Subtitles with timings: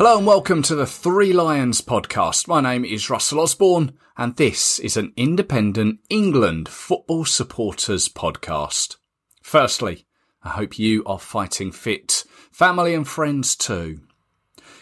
[0.00, 2.48] Hello and welcome to the Three Lions podcast.
[2.48, 8.96] My name is Russell Osborne and this is an independent England football supporters podcast.
[9.42, 10.06] Firstly,
[10.42, 14.00] I hope you are fighting fit, family and friends too.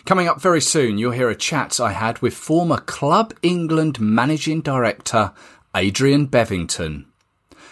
[0.05, 4.61] Coming up very soon, you'll hear a chat I had with former Club England managing
[4.61, 5.33] director
[5.75, 7.07] Adrian Bevington.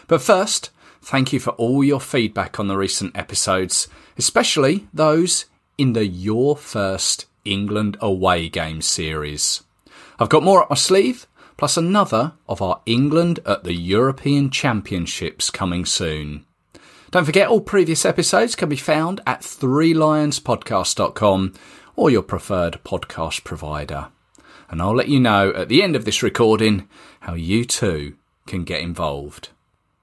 [0.08, 0.70] But first,
[1.00, 3.86] thank you for all your feedback on the recent episodes,
[4.18, 5.44] especially those
[5.78, 9.62] in the Your First England away game series.
[10.18, 15.50] I've got more up my sleeve, plus another of our England at the European Championships
[15.50, 16.44] coming soon.
[17.10, 21.54] Don't forget all previous episodes can be found at 3lionspodcast.com
[21.94, 24.08] or your preferred podcast provider.
[24.68, 26.88] And I'll let you know at the end of this recording
[27.20, 28.16] how you too
[28.46, 29.50] can get involved.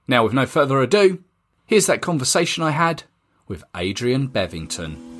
[0.08, 1.22] Now, with no further ado,
[1.66, 3.04] here's that conversation I had
[3.46, 5.13] with Adrian Bevington.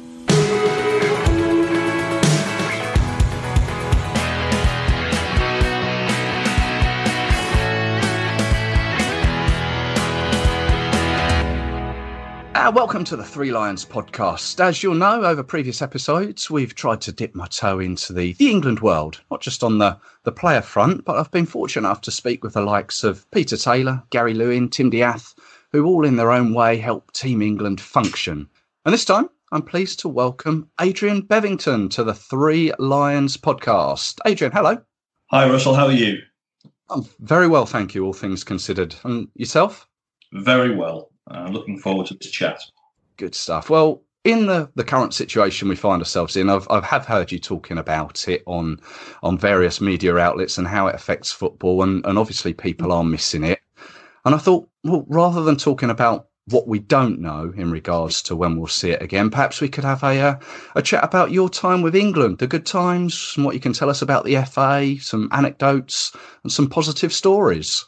[12.65, 14.59] Uh, welcome to the Three Lions podcast.
[14.59, 18.51] As you'll know, over previous episodes, we've tried to dip my toe into the, the
[18.51, 22.11] England world, not just on the, the player front, but I've been fortunate enough to
[22.11, 25.35] speak with the likes of Peter Taylor, Gary Lewin, Tim Diath,
[25.73, 28.49] who all in their own way help Team England function.
[28.87, 34.21] And this time, I'm pleased to welcome Adrian Bevington to the Three Lions podcast.
[34.25, 34.79] Adrian, hello.
[35.33, 35.75] Hi, Russell.
[35.75, 36.17] How are you?
[36.89, 38.95] I'm very well, thank you, all things considered.
[39.05, 39.87] And yourself?
[40.33, 41.11] Very well.
[41.31, 42.61] Uh, looking forward to the chat.
[43.17, 43.71] Good stuff.
[43.71, 47.39] Well, in the, the current situation we find ourselves in, I've, I've have heard you
[47.39, 48.81] talking about it on
[49.23, 53.45] on various media outlets and how it affects football, and, and obviously people are missing
[53.45, 53.61] it.
[54.25, 58.37] And I thought, well, rather than talking about what we don't know in regards to
[58.37, 60.39] when we'll see it again, perhaps we could have a uh,
[60.75, 63.91] a chat about your time with England, the good times, and what you can tell
[63.91, 67.85] us about the FA, some anecdotes, and some positive stories.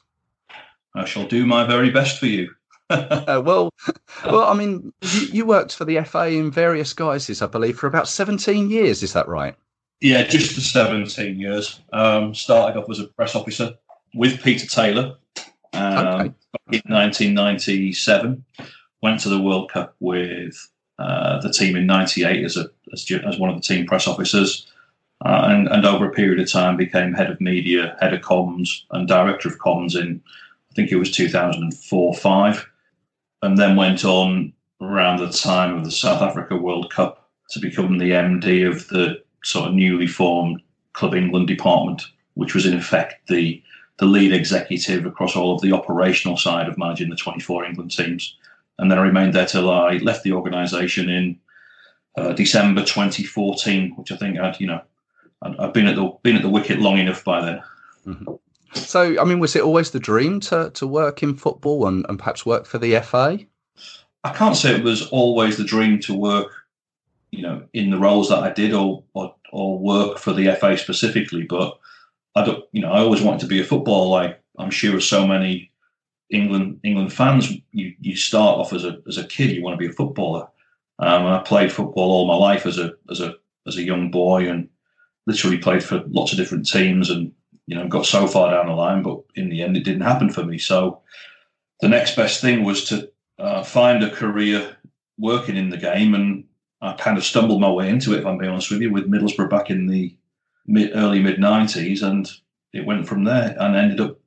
[0.95, 2.51] I shall do my very best for you.
[2.91, 3.71] uh, well,
[4.27, 7.89] well, I mean, you, you, worked for the FA in various guises, I believe, for
[7.89, 9.03] about seventeen years.
[9.03, 9.57] Is that right?
[10.01, 11.81] Yeah, just for seventeen years.
[11.93, 13.75] Um, started off as a press officer
[14.15, 15.17] with Peter Taylor
[15.73, 16.35] um, okay.
[16.71, 18.45] in 1997.
[19.03, 20.71] Went to the World Cup with
[21.01, 24.71] uh, the team in '98 as a as, as, one of the team press officers.
[25.25, 28.83] Uh, and, and over a period of time became head of media, head of comms,
[28.91, 30.23] and director of comms in
[30.71, 32.67] I think it was 2004 5
[33.43, 37.99] and then went on around the time of the South Africa World Cup to become
[37.99, 40.61] the MD of the sort of newly formed
[40.93, 42.03] Club England department,
[42.35, 43.63] which was in effect the
[43.99, 48.37] the lead executive across all of the operational side of managing the 24 England teams.
[48.79, 51.39] And then I remained there till I left the organisation in
[52.19, 54.83] uh, December 2014, which I think I'd you know
[55.43, 57.63] I'd, I've been at the been at the wicket long enough by then.
[58.07, 58.35] Mm-hmm.
[58.77, 62.19] So, I mean, was it always the dream to, to work in football and, and
[62.19, 63.39] perhaps work for the FA?
[64.25, 66.53] I can't say it was always the dream to work,
[67.31, 70.77] you know, in the roles that I did or, or, or work for the FA
[70.77, 71.79] specifically, but
[72.35, 74.11] I don't, you know, I always wanted to be a footballer.
[74.11, 75.71] Like I'm sure so many
[76.31, 79.79] England England fans, you, you start off as a as a kid, you want to
[79.79, 80.49] be a footballer.
[80.99, 83.35] Um, I played football all my life as a as a
[83.67, 84.69] as a young boy, and
[85.27, 87.33] literally played for lots of different teams and
[87.67, 90.31] you know, got so far down the line, but in the end, it didn't happen
[90.31, 90.59] for me.
[90.59, 91.01] So
[91.81, 94.77] the next best thing was to uh, find a career
[95.19, 96.45] working in the game, and
[96.81, 98.21] I kind of stumbled my way into it.
[98.21, 100.15] If I'm being honest with you, with Middlesbrough back in the
[100.67, 102.31] mid, early mid '90s, and
[102.73, 104.19] it went from there, and ended up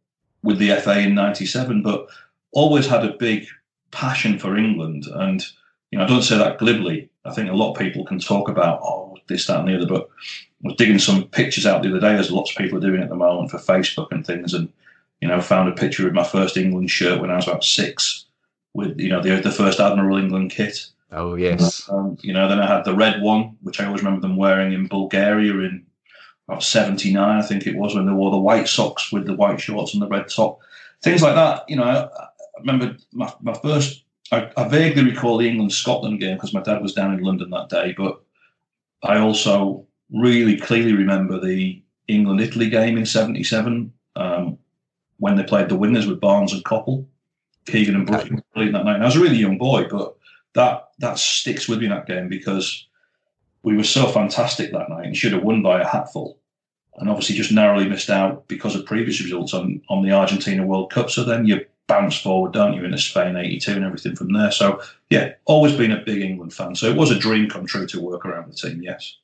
[0.43, 1.81] with the FA in '97.
[1.81, 2.07] But
[2.51, 3.47] always had a big
[3.91, 5.45] passion for England, and
[5.91, 7.09] you know, I don't say that glibly.
[7.25, 9.87] I think a lot of people can talk about oh this, that, and the other,
[9.87, 10.09] but
[10.61, 13.09] was digging some pictures out the other day, as lots of people are doing at
[13.09, 14.71] the moment for Facebook and things, and
[15.21, 18.25] you know, found a picture of my first England shirt when I was about six,
[18.73, 20.87] with you know the the first Admiral England kit.
[21.11, 21.89] Oh yes.
[21.89, 24.73] Um, you know, then I had the red one, which I always remember them wearing
[24.73, 25.85] in Bulgaria in
[26.47, 29.59] about '79, I think it was, when they wore the white socks with the white
[29.59, 30.59] shorts and the red top,
[31.01, 31.63] things like that.
[31.67, 32.27] You know, I, I
[32.59, 34.03] remember my, my first.
[34.31, 37.49] I, I vaguely recall the England Scotland game because my dad was down in London
[37.49, 38.21] that day, but
[39.01, 43.93] I also really clearly remember the England Italy game in '77.
[44.15, 44.57] Um,
[45.17, 47.05] when they played the winners with Barnes and Coppell,
[47.65, 48.71] Keegan and Brooking okay.
[48.71, 48.95] that night.
[48.95, 50.15] And I was a really young boy, but
[50.55, 52.87] that that sticks with me that game because
[53.63, 56.37] we were so fantastic that night and should have won by a hatful.
[56.95, 60.91] And obviously just narrowly missed out because of previous results on, on the Argentina World
[60.91, 61.09] Cup.
[61.09, 64.51] So then you bounce forward, don't you, into Spain 82 and everything from there.
[64.51, 66.75] So, yeah, always been a big England fan.
[66.75, 69.17] So it was a dream come true to work around the team, yes.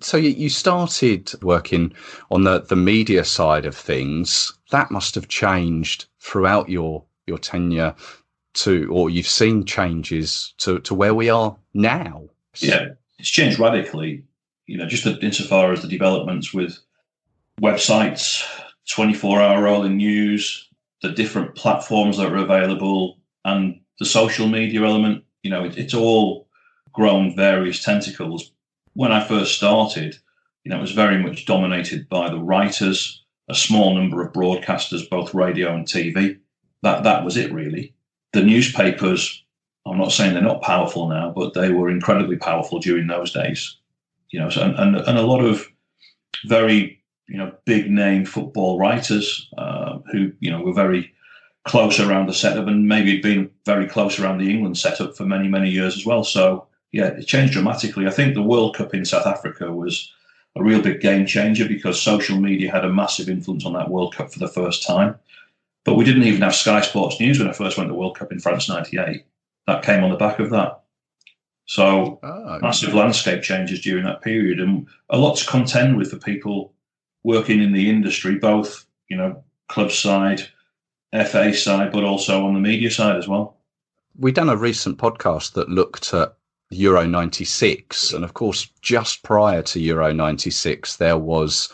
[0.00, 1.92] So you started working
[2.30, 4.52] on the, the media side of things.
[4.70, 7.94] That must have changed throughout your, your tenure
[8.54, 12.28] to, or you've seen changes to, to where we are now.
[12.56, 14.24] Yeah, it's changed radically.
[14.66, 16.78] You know, just insofar as the developments with
[17.60, 18.44] websites,
[18.90, 20.68] 24 hour rolling news,
[21.02, 25.24] the different platforms that are available, and the social media element.
[25.42, 26.48] You know, it, it's all
[26.92, 28.52] grown various tentacles.
[28.98, 30.16] When I first started,
[30.64, 35.08] you know, it was very much dominated by the writers, a small number of broadcasters,
[35.08, 36.36] both radio and TV.
[36.82, 37.94] That that was it really.
[38.32, 39.44] The newspapers,
[39.86, 43.76] I'm not saying they're not powerful now, but they were incredibly powerful during those days.
[44.30, 45.68] You know, so, and, and, a lot of
[46.46, 51.12] very you know, big name football writers uh, who, you know, were very
[51.62, 55.46] close around the setup and maybe been very close around the England setup for many,
[55.46, 56.24] many years as well.
[56.24, 58.06] So, yeah, it changed dramatically.
[58.06, 60.12] I think the World Cup in South Africa was
[60.56, 64.14] a real big game changer because social media had a massive influence on that World
[64.14, 65.14] Cup for the first time.
[65.84, 68.18] But we didn't even have Sky Sports News when I first went to the World
[68.18, 69.24] Cup in France 98.
[69.66, 70.82] That came on the back of that.
[71.66, 76.16] So, oh, massive landscape changes during that period and a lot to contend with for
[76.16, 76.72] people
[77.24, 80.42] working in the industry, both you know club side,
[81.12, 83.58] FA side, but also on the media side as well.
[84.18, 86.37] We done a recent podcast that looked at
[86.70, 91.72] Euro '96, and of course, just prior to Euro '96, there was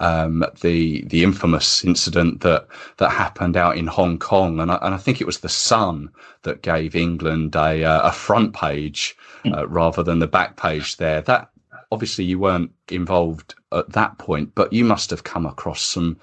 [0.00, 2.66] um, the the infamous incident that
[2.96, 6.10] that happened out in Hong Kong, and I, and I think it was the Sun
[6.42, 9.54] that gave England a uh, a front page hmm.
[9.54, 10.96] uh, rather than the back page.
[10.96, 11.50] There, that
[11.92, 16.18] obviously you weren't involved at that point, but you must have come across some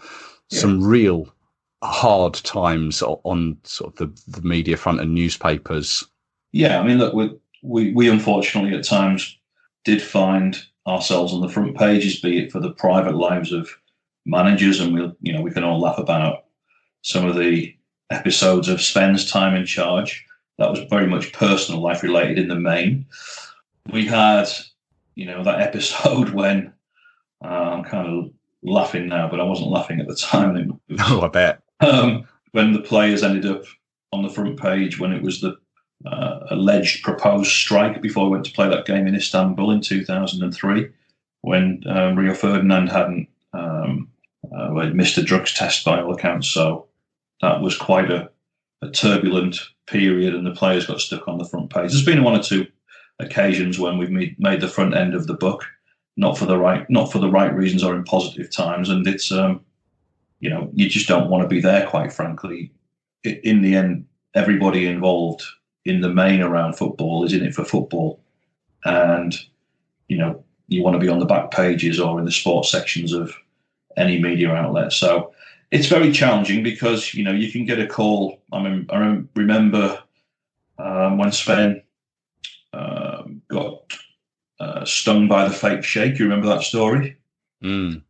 [0.50, 0.60] yeah.
[0.60, 1.33] some real
[1.81, 6.04] hard times on sort of the, the media front and newspapers.
[6.51, 7.31] Yeah, I mean, look, we,
[7.62, 9.38] we we unfortunately at times
[9.86, 13.70] did find ourselves on the front pages, be it for the private lives of
[14.26, 16.46] managers, and we you know we can all laugh about
[17.02, 17.76] some of the
[18.10, 20.26] episodes of Sven's time in charge.
[20.58, 23.06] That was very much personal life related in the main.
[23.92, 24.50] We had
[25.20, 26.74] you know, that episode when
[27.44, 28.32] uh, I'm kind of
[28.64, 30.80] laughing now, but I wasn't laughing at the time.
[30.88, 31.62] Was, oh, I bet.
[31.82, 33.64] Um, when the players ended up
[34.14, 35.58] on the front page when it was the
[36.06, 40.90] uh, alleged proposed strike before I went to play that game in Istanbul in 2003,
[41.42, 44.10] when um, Rio Ferdinand hadn't um,
[44.56, 46.48] uh, missed a drugs test by all accounts.
[46.48, 46.88] So
[47.42, 48.30] that was quite a,
[48.81, 51.92] a turbulent period, and the players got stuck on the front page.
[51.92, 52.68] There's been one or two
[53.19, 55.66] occasions when we've made, made the front end of the book,
[56.16, 59.31] not for the right not for the right reasons or in positive times, and it's
[59.31, 59.62] um,
[60.40, 61.86] you know you just don't want to be there.
[61.88, 62.72] Quite frankly,
[63.24, 65.44] in the end, everybody involved
[65.89, 68.19] in the main around football is in it for football,
[68.86, 69.36] and
[70.07, 73.12] you know you want to be on the back pages or in the sports sections
[73.12, 73.33] of
[73.97, 74.94] any media outlet.
[74.94, 75.33] So
[75.71, 78.41] it's very challenging because you know you can get a call.
[78.53, 80.01] I mean, I remember
[80.77, 81.81] um, when Sven
[82.74, 83.81] um, got
[84.60, 86.19] uh, stung by the fake sheikh.
[86.19, 87.17] You remember that story?
[87.63, 88.01] Mm.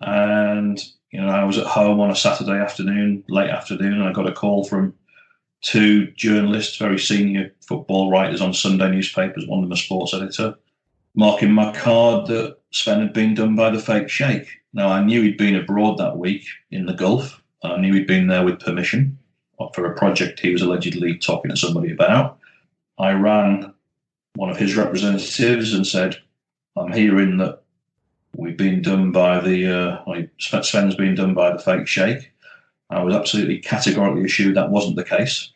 [0.00, 4.12] And you know, I was at home on a Saturday afternoon, late afternoon, and I
[4.12, 4.94] got a call from
[5.62, 10.54] two journalists, very senior football writers on Sunday newspapers, one of them a sports editor,
[11.14, 14.48] marking my card that Sven had been done by the fake sheikh.
[14.72, 17.42] Now, I knew he'd been abroad that week in the Gulf.
[17.62, 19.18] I knew he'd been there with permission
[19.74, 22.38] for a project he was allegedly talking to somebody about.
[22.98, 23.74] I rang
[24.34, 26.16] one of his representatives and said,
[26.76, 27.62] I'm hearing that
[28.36, 32.32] we've been done by the, uh, Sven's been done by the fake sheikh.
[32.90, 35.52] I was absolutely categorically assured that wasn't the case.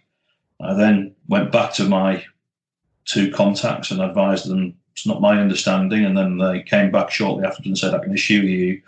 [0.60, 2.24] I then went back to my
[3.04, 6.04] two contacts and advised them it's not my understanding.
[6.04, 8.80] And then they came back shortly after and said, I can assure you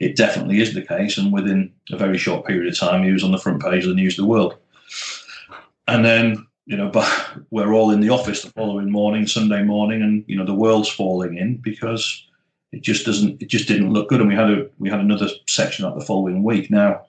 [0.00, 1.18] it definitely is the case.
[1.18, 3.90] And within a very short period of time, he was on the front page of
[3.90, 4.56] the News of the World.
[5.86, 10.02] And then you know, but we're all in the office the following morning, Sunday morning,
[10.02, 12.26] and you know the world's falling in because
[12.72, 14.20] it just doesn't, it just didn't look good.
[14.20, 16.70] And we had a we had another section up the following week.
[16.70, 17.06] Now,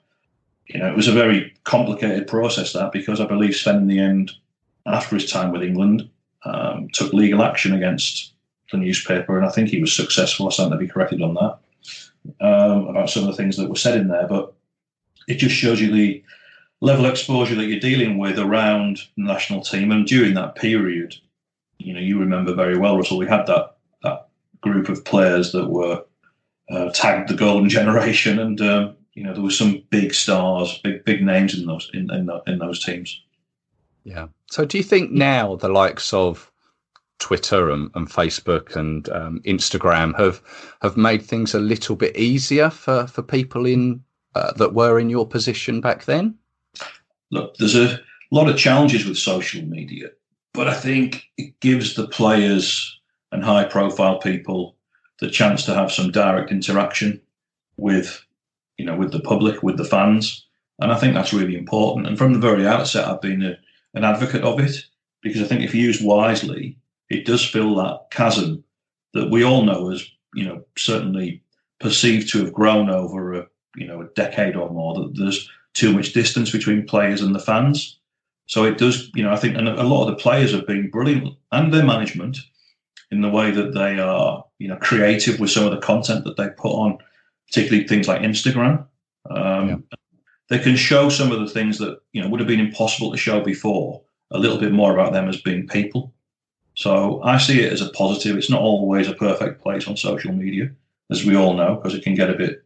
[0.66, 3.98] you know, it was a very complicated process that because I believe Sven in the
[3.98, 4.32] end,
[4.86, 6.08] after his time with England,
[6.44, 8.32] um, took legal action against
[8.70, 10.46] the newspaper, and I think he was successful.
[10.46, 11.58] I stand to be corrected on that
[12.40, 14.54] um, about some of the things that were said in there, but
[15.28, 16.22] it just shows you the
[16.80, 19.92] level of exposure that you're dealing with around the national team.
[19.92, 21.14] And during that period,
[21.78, 24.28] you know, you remember very well, Russell, we had that that
[24.60, 26.04] group of players that were
[26.70, 31.04] uh, tagged the golden generation, and um, you know there were some big stars, big
[31.04, 33.22] big names in those in in, in those teams.
[34.04, 34.28] Yeah.
[34.50, 36.50] So do you think now the likes of
[37.18, 40.42] Twitter and, and Facebook and um, Instagram have
[40.80, 44.02] have made things a little bit easier for for people in
[44.34, 46.34] uh, that were in your position back then?
[47.30, 48.00] Look, there's a
[48.30, 50.10] lot of challenges with social media,
[50.52, 53.00] but I think it gives the players
[53.30, 54.76] and high profile people
[55.20, 57.20] the chance to have some direct interaction
[57.76, 58.24] with
[58.78, 60.46] you know with the public, with the fans,
[60.80, 62.06] and I think that's really important.
[62.06, 63.56] And from the very outset, I've been a,
[63.94, 64.84] an advocate of it
[65.22, 66.76] because I think if used wisely,
[67.08, 68.64] it does fill that chasm
[69.14, 71.42] that we all know as you know certainly
[71.80, 75.92] perceived to have grown over a you know a decade or more that there's too
[75.92, 77.98] much distance between players and the fans.
[78.46, 80.90] So it does you know i think and a lot of the players have been
[80.90, 82.38] brilliant and their management
[83.10, 86.36] in the way that they are you know creative with some of the content that
[86.36, 86.98] they put on
[87.48, 88.86] particularly things like instagram
[89.30, 89.76] um, yeah.
[90.48, 93.16] they can show some of the things that you know would have been impossible to
[93.16, 96.12] show before a little bit more about them as being people
[96.74, 98.36] so I see it as a positive.
[98.36, 100.70] It's not always a perfect place on social media,
[101.10, 102.64] as we all know, because it can get a bit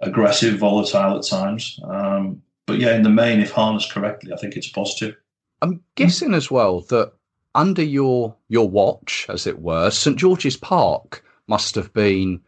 [0.00, 1.80] aggressive, volatile at times.
[1.84, 5.16] Um, but yeah, in the main, if harnessed correctly, I think it's positive.
[5.62, 7.12] I'm guessing as well that
[7.54, 12.40] under your your watch, as it were, St George's Park must have been.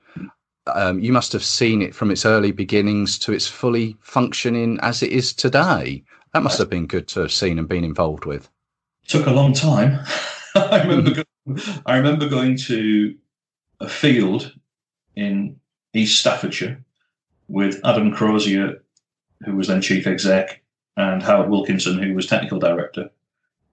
[0.66, 5.02] Um, you must have seen it from its early beginnings to its fully functioning as
[5.02, 6.04] it is today.
[6.32, 8.48] That must have been good to have seen and been involved with.
[9.08, 9.98] Took a long time.
[10.54, 11.10] I remember
[11.46, 13.16] going, I remember going to
[13.80, 14.52] a field
[15.16, 15.56] in
[15.94, 16.84] East Staffordshire
[17.48, 18.82] with Adam Crozier,
[19.44, 20.62] who was then chief exec,
[20.96, 23.10] and Howard Wilkinson, who was technical director,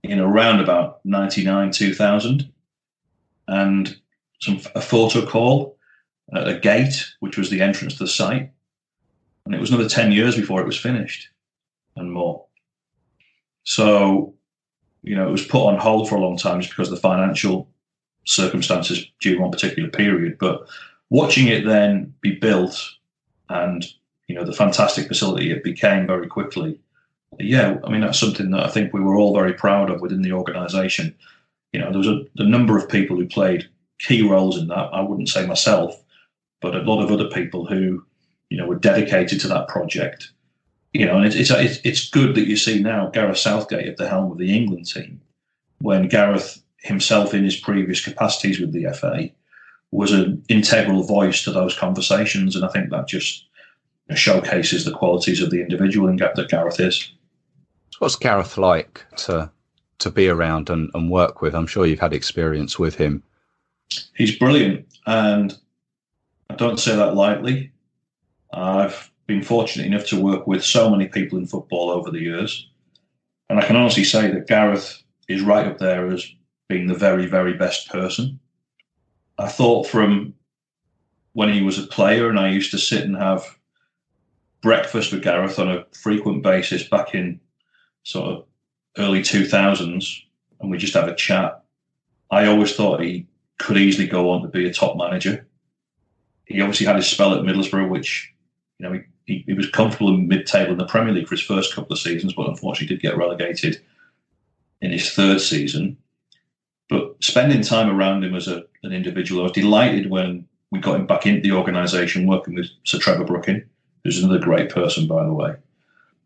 [0.03, 2.51] in around about 99, 2000.
[3.47, 3.99] And
[4.39, 5.76] some a photo call
[6.33, 8.51] a gate, which was the entrance to the site.
[9.45, 11.29] And it was another 10 years before it was finished
[11.95, 12.45] and more.
[13.63, 14.33] So
[15.07, 17.01] you know, it was put on hold for a long time just because of the
[17.01, 17.69] financial
[18.25, 20.37] circumstances during one particular period.
[20.37, 20.67] But
[21.09, 22.77] watching it then be built
[23.49, 23.85] and,
[24.27, 26.79] you know, the fantastic facility it became very quickly,
[27.39, 30.23] yeah, I mean, that's something that I think we were all very proud of within
[30.23, 31.15] the organisation.
[31.71, 33.69] You know, there was a number of people who played
[33.99, 34.89] key roles in that.
[34.93, 36.01] I wouldn't say myself,
[36.61, 38.05] but a lot of other people who,
[38.49, 40.31] you know, were dedicated to that project
[40.97, 44.09] you know, and it's, it's it's good that you see now Gareth Southgate at the
[44.09, 45.21] helm of the England team,
[45.79, 49.29] when Gareth himself, in his previous capacities with the FA,
[49.91, 53.45] was an integral voice to those conversations, and I think that just
[54.15, 57.11] showcases the qualities of the individual and that Gareth is.
[57.99, 59.51] What's Gareth like to
[59.99, 61.53] to be around and, and work with?
[61.53, 63.21] I'm sure you've had experience with him.
[64.15, 65.55] He's brilliant, and
[66.49, 67.71] I don't say that lightly.
[68.53, 72.69] I've been fortunate enough to work with so many people in football over the years.
[73.49, 76.25] And I can honestly say that Gareth is right up there as
[76.67, 78.39] being the very, very best person.
[79.37, 80.33] I thought from
[81.33, 83.57] when he was a player, and I used to sit and have
[84.61, 87.39] breakfast with Gareth on a frequent basis back in
[88.03, 88.45] sort of
[88.97, 90.21] early 2000s,
[90.59, 91.63] and we just have a chat.
[92.31, 93.27] I always thought he
[93.59, 95.46] could easily go on to be a top manager.
[96.47, 98.31] He obviously had his spell at Middlesbrough, which
[98.79, 101.43] you know he he, he was comfortable in mid-table in the Premier League for his
[101.43, 103.79] first couple of seasons, but unfortunately did get relegated
[104.81, 105.97] in his third season.
[106.89, 110.95] But spending time around him as a, an individual, I was delighted when we got
[110.95, 113.63] him back into the organisation, working with Sir Trevor Brooking,
[114.03, 115.55] who's another great person, by the way.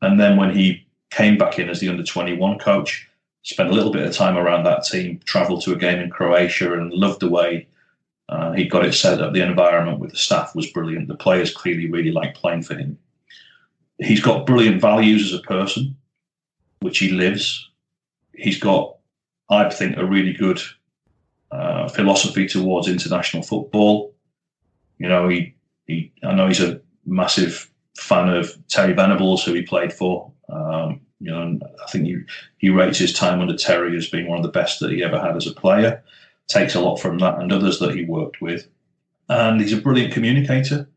[0.03, 3.09] And then when he came back in as the under 21 coach,
[3.43, 6.73] spent a little bit of time around that team, travelled to a game in Croatia,
[6.73, 7.67] and loved the way
[8.31, 9.33] uh, he got it set up.
[9.33, 11.09] The environment with the staff was brilliant.
[11.09, 12.97] The players clearly really liked playing for him.
[13.99, 15.97] He's got brilliant values as a person,
[16.79, 17.69] which he lives.
[18.33, 18.95] He's got,
[19.49, 20.61] I think, a really good
[21.51, 24.13] uh, philosophy towards international football.
[24.97, 25.53] You know, he,
[25.85, 30.31] he I know he's a massive fan of Terry Venables, who he played for.
[30.47, 32.17] Um, you know, I think he,
[32.59, 35.19] he rates his time under Terry as being one of the best that he ever
[35.19, 36.01] had as a player
[36.47, 38.67] takes a lot from that and others that he worked with.
[39.29, 40.89] And he's a brilliant communicator.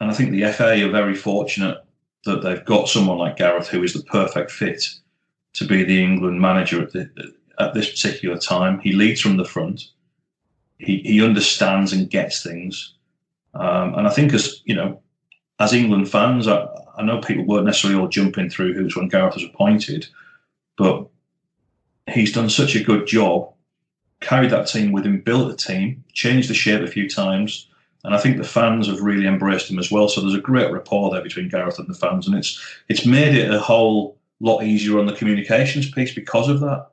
[0.00, 1.78] And I think the FA are very fortunate
[2.24, 4.84] that they've got someone like Gareth who is the perfect fit
[5.54, 8.78] to be the England manager at, the, at this particular time.
[8.80, 9.84] He leads from the front.
[10.78, 12.94] He, he understands and gets things.
[13.54, 15.00] Um, and I think as, you know,
[15.58, 16.66] as England fans, I,
[16.96, 20.06] I know people weren't necessarily all jumping through hoops when Gareth was appointed,
[20.76, 21.06] but
[22.10, 23.52] he's done such a good job,
[24.22, 27.68] carried that team with him, built the team, changed the shape a few times,
[28.04, 30.08] and I think the fans have really embraced him as well.
[30.08, 33.34] So there's a great rapport there between Gareth and the fans, and it's it's made
[33.34, 36.88] it a whole lot easier on the communications piece because of that.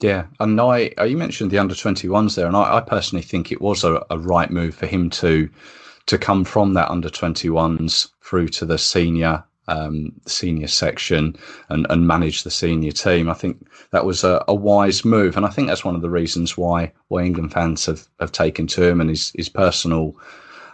[0.00, 3.52] Yeah, and I uh, you mentioned the under 21s there, and I, I personally think
[3.52, 5.48] it was a, a, right move for him to
[6.06, 11.36] to come from that under 21s through to the senior um, senior section
[11.68, 13.28] and, and manage the senior team.
[13.28, 16.10] I think that was a, a, wise move, and I think that's one of the
[16.10, 20.16] reasons why why England fans have, have taken to him and his his personal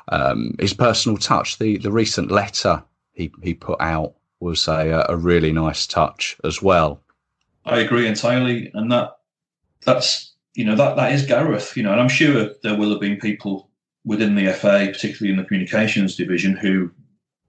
[0.08, 1.58] um, his personal touch.
[1.58, 6.62] The the recent letter he he put out was a a really nice touch as
[6.62, 7.02] well.
[7.66, 9.18] I agree entirely, and that
[9.84, 11.76] that's you know that that is Gareth.
[11.76, 13.68] You know, and I'm sure there will have been people
[14.04, 16.90] within the FA, particularly in the communications division, who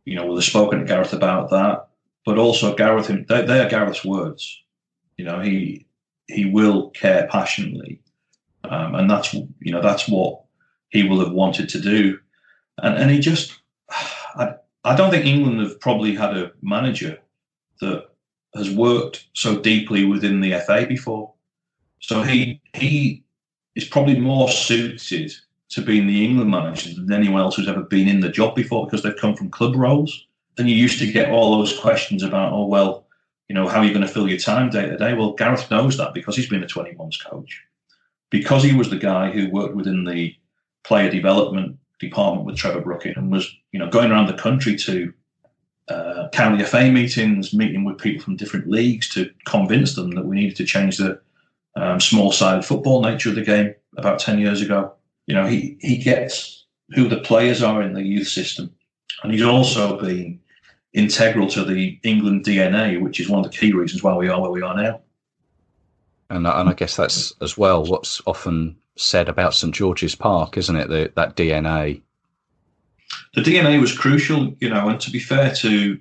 [0.05, 1.87] you know will have spoken to Gareth about that.
[2.25, 4.61] But also Gareth, they, they are Gareth's words.
[5.17, 5.85] You know, he
[6.27, 8.01] he will care passionately,
[8.63, 10.41] um, and that's you know that's what
[10.89, 12.19] he will have wanted to do,
[12.81, 13.59] and and he just.
[14.35, 17.17] I, I don't think England have probably had a manager
[17.81, 18.09] that
[18.55, 21.33] has worked so deeply within the FA before.
[21.99, 23.23] So he he
[23.75, 25.33] is probably more suited
[25.69, 28.85] to being the England manager than anyone else who's ever been in the job before
[28.85, 30.25] because they've come from club roles.
[30.57, 33.05] And you used to get all those questions about, oh well,
[33.47, 35.13] you know, how are you going to fill your time day to day?
[35.13, 37.63] Well, Gareth knows that because he's been a 21s coach.
[38.29, 40.35] Because he was the guy who worked within the
[40.83, 45.13] player development department with Trevor Brooking and was, you know, going around the country to
[45.88, 50.35] uh, county FA meetings, meeting with people from different leagues to convince them that we
[50.35, 51.19] needed to change the
[51.75, 54.93] um, small-sided football nature of the game about 10 years ago.
[55.29, 58.74] You know, he, he gets who the players are in the youth system.
[59.21, 60.39] And he's also been
[60.93, 64.41] integral to the England DNA, which is one of the key reasons why we are
[64.41, 65.01] where we are now.
[66.31, 70.75] And, and I guess that's as well what's often said about St George's Park, isn't
[70.75, 70.89] it?
[70.89, 72.01] The, that DNA.
[73.36, 75.99] The DNA was crucial, you know, and to be fair to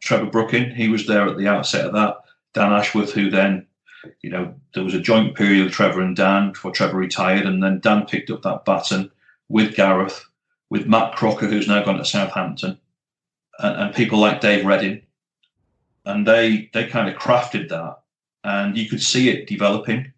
[0.00, 2.18] Trevor Brooking, he was there at the outset of that.
[2.52, 3.66] Dan Ashworth, who then
[4.22, 7.62] you know, there was a joint period with Trevor and Dan before Trevor retired, and
[7.62, 9.10] then Dan picked up that baton
[9.48, 10.24] with Gareth,
[10.70, 12.78] with Matt Crocker, who's now gone to Southampton,
[13.58, 15.02] and, and people like Dave Reddin,
[16.04, 18.00] and they they kind of crafted that,
[18.44, 20.12] and you could see it developing,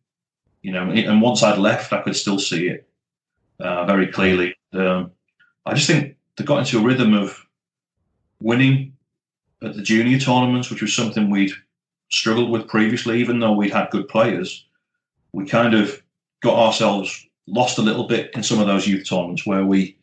[0.63, 0.91] you know.
[0.91, 2.89] And once I'd left, I could still see it
[3.61, 4.55] uh, very clearly.
[4.73, 5.13] Um,
[5.67, 7.47] I just think they got into a rhythm of
[8.41, 8.93] winning
[9.63, 11.53] at the junior tournaments, which was something we'd
[12.13, 14.65] struggled with previously, even though we'd had good players.
[15.33, 16.01] We kind of
[16.43, 19.97] got ourselves lost a little bit in some of those youth tournaments where we,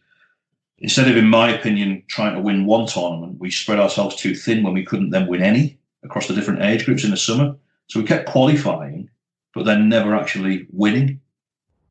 [0.80, 4.63] instead of, in my opinion, trying to win one tournament, we spread ourselves too thin
[4.63, 7.56] when we couldn't then win any across the different age groups in the summer.
[7.88, 9.10] So we kept qualifying,
[9.54, 11.22] but then never actually winning.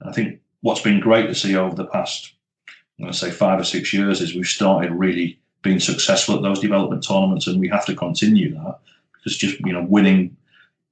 [0.02, 2.32] I think what's been great to see over the past,
[2.98, 6.42] I'm going to say five or six years, is we've started really being successful at
[6.42, 8.78] those development tournaments, and we have to continue that
[9.28, 10.36] because just you know winning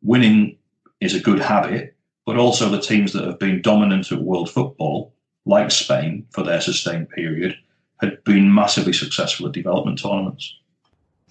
[0.03, 0.57] winning
[1.01, 1.94] is a good habit,
[2.25, 5.14] but also the teams that have been dominant at world football,
[5.46, 7.57] like Spain for their sustained period,
[8.01, 10.55] had been massively successful at development tournaments.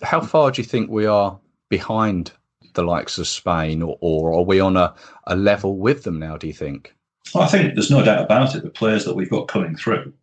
[0.01, 1.39] How far do you think we are
[1.69, 2.31] behind
[2.73, 4.93] the likes of Spain, or, or are we on a,
[5.27, 6.37] a level with them now?
[6.37, 6.93] Do you think?
[7.35, 8.63] I think there's no doubt about it.
[8.63, 10.13] The players that we've got coming through,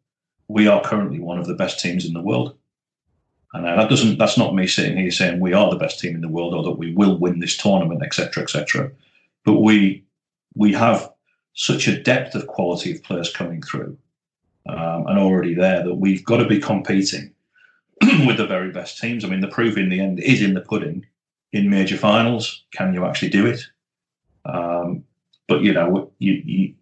[0.49, 2.57] we are currently one of the best teams in the world.
[3.55, 6.23] And that doesn't that's not me sitting here saying we are the best team in
[6.23, 8.91] the world or that we will win this tournament, etc., etc.
[9.45, 10.05] But we
[10.55, 11.11] we have
[11.55, 13.97] such a depth of quality of players coming through
[14.69, 17.33] um, and already there that we've got to be competing
[18.27, 19.25] with the very best teams.
[19.25, 21.07] I mean, the proof in the end is in the pudding.
[21.53, 23.61] In major finals, can you actually do it?
[24.47, 25.05] Um,
[25.49, 26.75] but you know, you, you,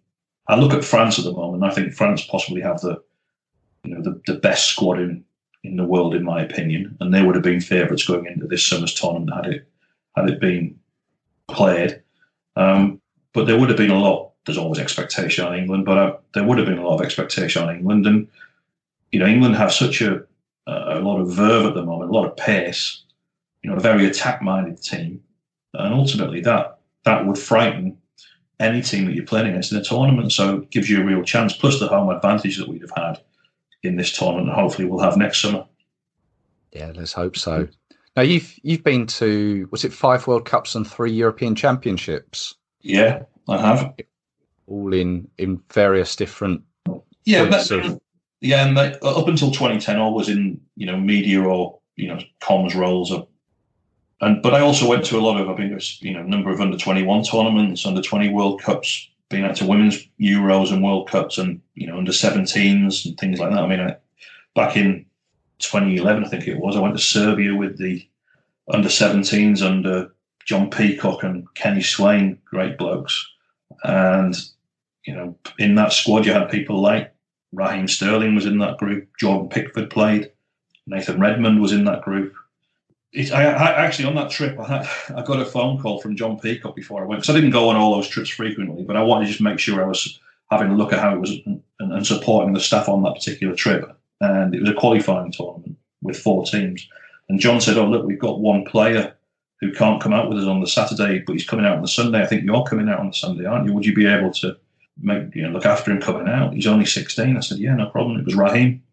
[0.47, 1.63] I look at France at the moment.
[1.63, 3.03] I think France possibly have the
[3.83, 5.25] you know the, the best squad in
[5.63, 8.65] in the world, in my opinion, and they would have been favourites going into this
[8.65, 9.67] summer's tournament had it
[10.15, 10.77] had it been
[11.47, 12.01] played.
[12.55, 12.99] Um,
[13.33, 14.31] but there would have been a lot.
[14.45, 17.63] There's always expectation on England, but uh, there would have been a lot of expectation
[17.63, 18.27] on England, and
[19.11, 20.23] you know England have such a
[20.67, 23.03] a lot of verve at the moment, a lot of pace.
[23.61, 25.21] You know, a very attack-minded team,
[25.73, 27.97] and ultimately that that would frighten
[28.59, 30.31] any team that you're playing against in a tournament.
[30.31, 31.53] So it gives you a real chance.
[31.53, 33.19] Plus the home advantage that we'd have had
[33.83, 35.65] in this tournament, and hopefully we'll have next summer.
[36.71, 37.67] Yeah, let's hope so.
[38.15, 42.55] Now you've you've been to was it five World Cups and three European Championships?
[42.81, 43.93] Yeah, I have.
[44.67, 46.61] All in in various different.
[47.23, 48.01] Yeah, that, of...
[48.39, 52.07] yeah, and they, uh, up until 2010, I was in you know media or you
[52.07, 53.11] know comms roles.
[53.11, 53.23] Uh,
[54.19, 56.27] and but I also went to a lot of I think mean, you know, a
[56.27, 60.71] number of under twenty one tournaments, under twenty World Cups, being out to women's Euros
[60.71, 63.59] and World Cups, and you know under 17s and things like that.
[63.59, 63.95] I mean, I,
[64.55, 65.05] back in
[65.59, 68.07] 2011, I think it was, I went to Serbia with the
[68.71, 70.13] under 17s under
[70.45, 73.27] John Peacock and Kenny Swain, great blokes,
[73.83, 74.35] and
[75.05, 77.13] you know in that squad you had people like
[77.53, 80.31] Raheem Sterling was in that group, Jordan Pickford played,
[80.87, 82.33] Nathan Redmond was in that group.
[83.13, 86.15] It, I, I, actually on that trip I, had, I got a phone call from
[86.15, 88.95] John Peacock before I went because I didn't go on all those trips frequently, but
[88.95, 90.19] I wanted to just make sure I was
[90.49, 93.55] having a look at how it was and, and supporting the staff on that particular
[93.55, 93.97] trip.
[94.19, 96.87] And it was a qualifying tournament with four teams.
[97.29, 99.15] And John said, "Oh look, we've got one player
[99.61, 101.87] who can't come out with us on the Saturday, but he's coming out on the
[101.87, 102.21] Sunday.
[102.21, 103.73] I think you're coming out on the Sunday, aren't you?
[103.73, 104.57] Would you be able to
[104.99, 106.53] make you know look after him coming out?
[106.53, 108.83] He's only 16." I said, "Yeah, no problem." It was Raheem.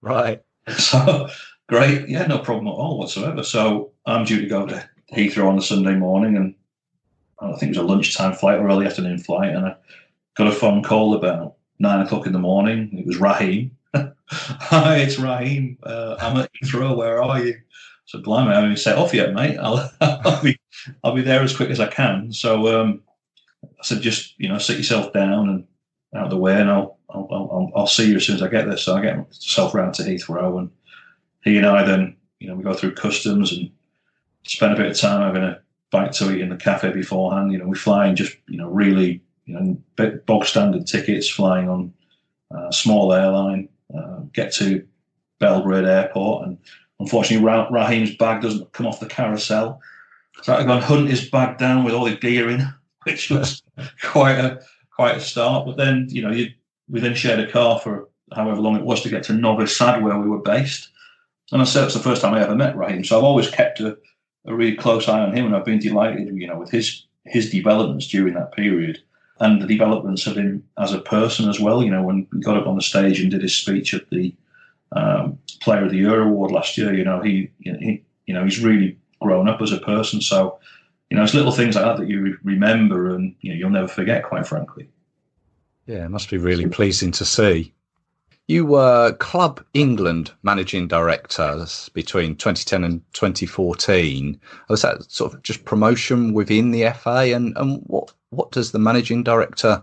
[0.00, 0.42] Right.
[0.78, 1.28] So
[1.72, 2.06] great.
[2.06, 3.42] Yeah, no problem at all whatsoever.
[3.42, 6.54] So I'm due to go to Heathrow on the Sunday morning, and
[7.40, 9.76] I think it was a lunchtime flight or early afternoon flight, and I
[10.36, 12.90] got a phone call about nine o'clock in the morning.
[12.92, 13.70] It was Raheem.
[13.94, 15.78] Hi, it's Raheem.
[15.82, 16.94] Uh, I'm at Heathrow.
[16.94, 17.58] Where are you?
[18.04, 19.56] So blimey, I haven't set off yet, mate.
[19.56, 20.58] I'll, I'll, be
[21.02, 22.34] I'll be there as quick as I can.
[22.34, 23.00] So um,
[23.64, 25.66] I said, just you know, sit yourself down and
[26.14, 28.48] out of the way, and I'll I'll, I'll, I'll see you as soon as I
[28.48, 28.76] get there.
[28.76, 30.70] So I get myself round to Heathrow, and
[31.42, 33.70] he and I then, you know, we go through customs and
[34.44, 37.52] spend a bit of time having a bite to eat in the cafe beforehand.
[37.52, 41.68] You know, we fly in just, you know, really, you know, bog standard tickets, flying
[41.68, 41.92] on
[42.50, 44.86] a small airline, uh, get to
[45.38, 46.58] Belgrade Airport, and
[47.00, 49.80] unfortunately, Raheem's bag doesn't come off the carousel.
[50.42, 52.66] So I go and hunt his bag down with all the gear in,
[53.04, 53.62] which was
[54.02, 54.62] quite a
[54.94, 55.66] quite a start.
[55.66, 56.50] But then, you know, you,
[56.88, 60.02] we then shared a car for however long it was to get to Novi Sad,
[60.02, 60.88] where we were based.
[61.52, 63.04] And I said it's the first time I ever met Raheem.
[63.04, 63.96] So I've always kept a,
[64.46, 67.50] a really close eye on him, and I've been delighted, you know, with his his
[67.50, 69.00] developments during that period
[69.38, 71.82] and the developments of him as a person as well.
[71.82, 74.34] You know, when he got up on the stage and did his speech at the
[74.92, 78.60] um, Player of the Year award last year, you know, he, he you know he's
[78.60, 80.20] really grown up as a person.
[80.20, 80.58] So,
[81.10, 83.88] you know, it's little things like that that you remember and you know you'll never
[83.88, 84.24] forget.
[84.24, 84.88] Quite frankly.
[85.86, 87.74] Yeah, it must be really pleasing to see.
[88.48, 94.40] You were Club England managing director between 2010 and 2014.
[94.68, 97.32] Was that sort of just promotion within the FA?
[97.34, 99.82] And, and what, what does the managing director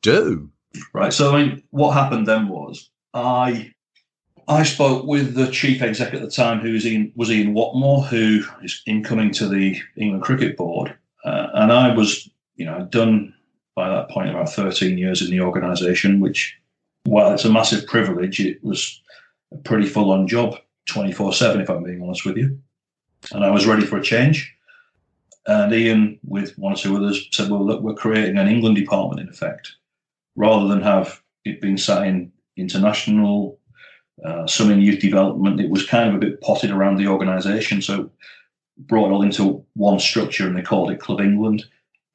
[0.00, 0.48] do?
[0.92, 1.12] Right.
[1.12, 3.72] So, I mean, what happened then was I
[4.48, 8.06] I spoke with the chief exec at the time, who was Ian, was Ian Watmore,
[8.06, 10.96] who is incoming to the England Cricket Board.
[11.24, 13.34] Uh, and I was, you know, done
[13.76, 16.56] by that point about 13 years in the organisation, which
[17.04, 19.00] while it's a massive privilege, it was
[19.52, 22.58] a pretty full on job 24 7, if I'm being honest with you.
[23.32, 24.54] And I was ready for a change.
[25.46, 29.20] And Ian, with one or two others, said, Well, look, we're creating an England department
[29.20, 29.72] in effect.
[30.36, 33.58] Rather than have it being sat in international,
[34.24, 37.82] uh, some in youth development, it was kind of a bit potted around the organisation.
[37.82, 38.10] So
[38.78, 41.64] brought it all into one structure and they called it Club England.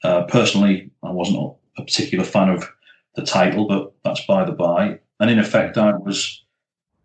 [0.04, 2.70] Uh, personally, I wasn't a particular fan of
[3.18, 5.00] the title, but that's by the by.
[5.20, 6.46] And in effect, I was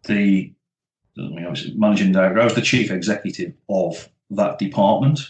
[0.05, 0.53] the
[1.19, 2.41] I mean, I was managing director.
[2.41, 5.21] I was the chief executive of that department.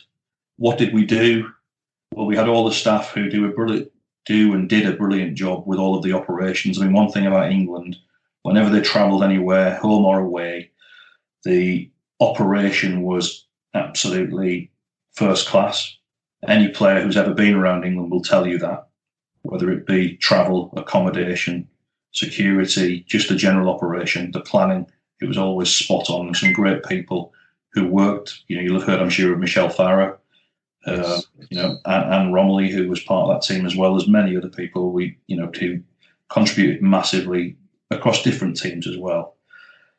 [0.56, 1.50] What did we do?
[2.14, 3.90] Well, we had all the staff who do a brilliant
[4.24, 6.78] do and did a brilliant job with all of the operations.
[6.78, 7.96] I mean, one thing about England,
[8.42, 10.70] whenever they travelled anywhere, home or away,
[11.42, 11.90] the
[12.20, 14.70] operation was absolutely
[15.14, 15.96] first class.
[16.46, 18.86] Any player who's ever been around England will tell you that
[19.42, 21.68] whether it be travel, accommodation,
[22.12, 24.86] security, just the general operation, the planning.
[25.20, 26.34] It was always spot on.
[26.34, 27.32] Some great people
[27.72, 28.40] who worked.
[28.48, 30.18] You know, you'll have heard, I'm sure, of Michelle Farrer,
[30.86, 34.08] uh, you know, Anne, Anne Romilly, who was part of that team, as well as
[34.08, 34.92] many other people.
[34.92, 35.82] We, you know, to
[36.28, 37.56] contributed massively
[37.90, 39.36] across different teams as well.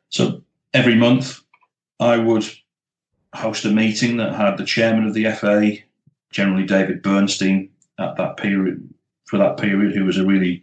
[0.08, 1.40] So every month,
[2.00, 2.44] I would
[3.34, 5.76] host a meeting that had the chairman of the FA,
[6.30, 8.93] generally David Bernstein, at that period
[9.24, 10.62] for that period, who was a really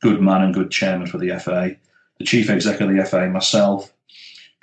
[0.00, 1.76] good man and good chairman for the FA,
[2.18, 3.92] the chief exec of the FA, myself,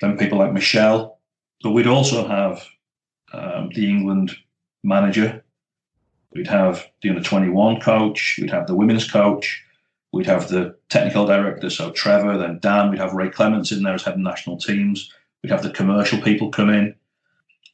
[0.01, 1.19] then people like Michelle.
[1.61, 2.65] But we'd also have
[3.33, 4.35] um, the England
[4.83, 5.43] manager,
[6.33, 9.63] we'd have the under 21 coach, we'd have the women's coach,
[10.11, 13.95] we'd have the technical director, so Trevor, then Dan, we'd have Ray Clemence in there
[13.95, 16.95] as head of national teams, we'd have the commercial people come in,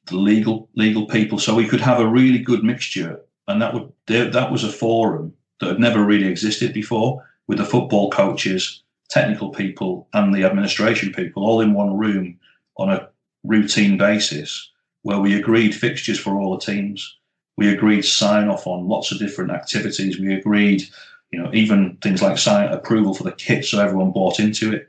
[0.08, 1.38] the legal legal people.
[1.38, 5.34] So we could have a really good mixture, and that would that was a forum
[5.62, 11.14] that had never really existed before with the football coaches, technical people, and the administration
[11.14, 12.38] people all in one room
[12.78, 13.08] on a
[13.44, 14.70] routine basis
[15.04, 17.18] where we agreed fixtures for all the teams.
[17.58, 20.20] We agreed sign off on lots of different activities.
[20.20, 20.84] We agreed,
[21.32, 24.88] you know, even things like sign approval for the kit so everyone bought into it.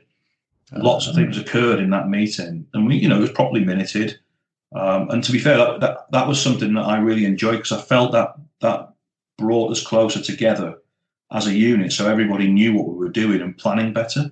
[0.75, 4.19] Lots of things occurred in that meeting, and we, you know, it was properly minuted.
[4.75, 7.73] Um, and to be fair, that, that, that was something that I really enjoyed because
[7.73, 8.92] I felt that that
[9.37, 10.77] brought us closer together
[11.31, 14.31] as a unit, so everybody knew what we were doing and planning better.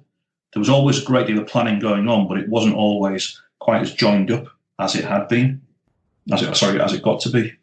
[0.53, 3.81] There was always a great deal of planning going on, but it wasn't always quite
[3.81, 4.47] as joined up
[4.79, 5.61] as it had been,
[6.31, 7.53] as it sorry, as it got to be.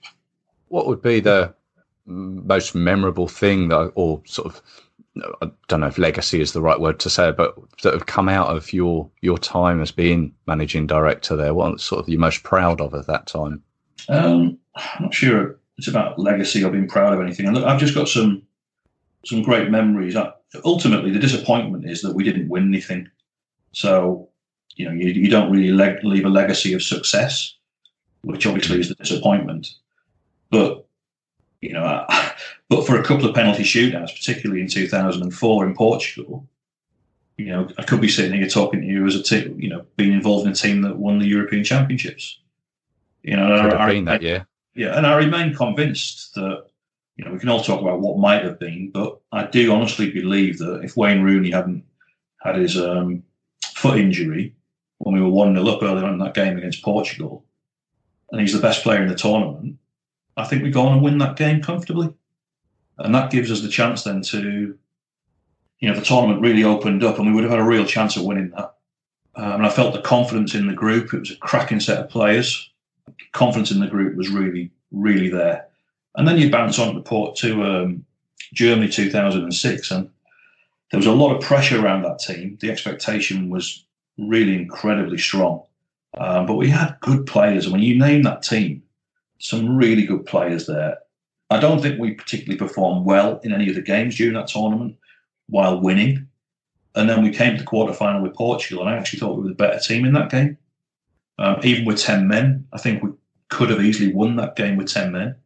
[0.68, 1.54] What would be the
[2.06, 4.62] most memorable thing, though, or sort of
[5.42, 8.28] I don't know if legacy is the right word to say, but that have come
[8.28, 11.54] out of your your time as being managing director there?
[11.54, 13.62] What sort of you most proud of at that time?
[14.08, 17.46] Um, I'm not sure it's about legacy or being proud of anything.
[17.46, 18.42] And I've just got some
[19.24, 20.16] some great memories.
[20.64, 23.08] Ultimately, the disappointment is that we didn't win anything.
[23.72, 24.28] So,
[24.76, 27.54] you know, you, you don't really le- leave a legacy of success,
[28.22, 29.68] which obviously is the disappointment.
[30.50, 30.84] But
[31.60, 32.06] you know,
[32.68, 36.48] but for a couple of penalty shootouts, particularly in 2004 in Portugal,
[37.36, 39.84] you know, I could be sitting here talking to you as a team, you know,
[39.96, 42.40] being involved in a team that won the European Championships.
[43.22, 44.46] You know, I, I, that year.
[44.74, 46.66] Yeah, and I remain convinced that
[47.16, 50.10] you know we can all talk about what might have been, but I do honestly
[50.10, 51.84] believe that if Wayne Rooney hadn't
[52.42, 53.22] had his um,
[53.74, 54.54] foot injury
[54.98, 57.44] when we were one 0 up earlier on in that game against Portugal,
[58.30, 59.78] and he's the best player in the tournament,
[60.36, 62.12] I think we go on and win that game comfortably.
[62.98, 64.76] And that gives us the chance then to,
[65.80, 68.16] you know, the tournament really opened up and we would have had a real chance
[68.16, 68.74] of winning that.
[69.36, 71.14] Um, and I felt the confidence in the group.
[71.14, 72.70] It was a cracking set of players.
[73.32, 75.66] Confidence in the group was really, really there.
[76.16, 78.04] And then you bounce on to port to um,
[78.52, 80.10] Germany 2006, and
[80.90, 82.58] there was a lot of pressure around that team.
[82.60, 83.84] The expectation was
[84.18, 85.62] really incredibly strong.
[86.16, 87.64] Um, but we had good players.
[87.64, 88.82] And when you name that team,
[89.38, 90.98] some really good players there.
[91.50, 94.96] I don't think we particularly performed well in any of the games during that tournament
[95.48, 96.26] while winning.
[96.94, 99.42] And then we came to the quarter final with Portugal, and I actually thought we
[99.44, 100.58] were the better team in that game.
[101.38, 103.10] Um, even with 10 men, I think we
[103.48, 105.36] could have easily won that game with 10 men.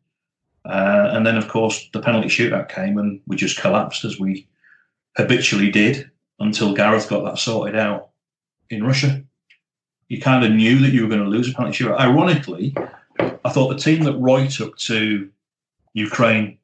[0.65, 4.47] Uh, and then, of course, the penalty shootout came, and we just collapsed as we
[5.17, 8.11] habitually did until Gareth got that sorted out
[8.71, 9.23] in Russia.
[10.09, 11.99] You kind of knew that you were going to lose a penalty shootout.
[11.99, 12.75] Ironically,
[13.45, 15.29] I thought the team that Roy took to
[15.95, 16.59] Ukraine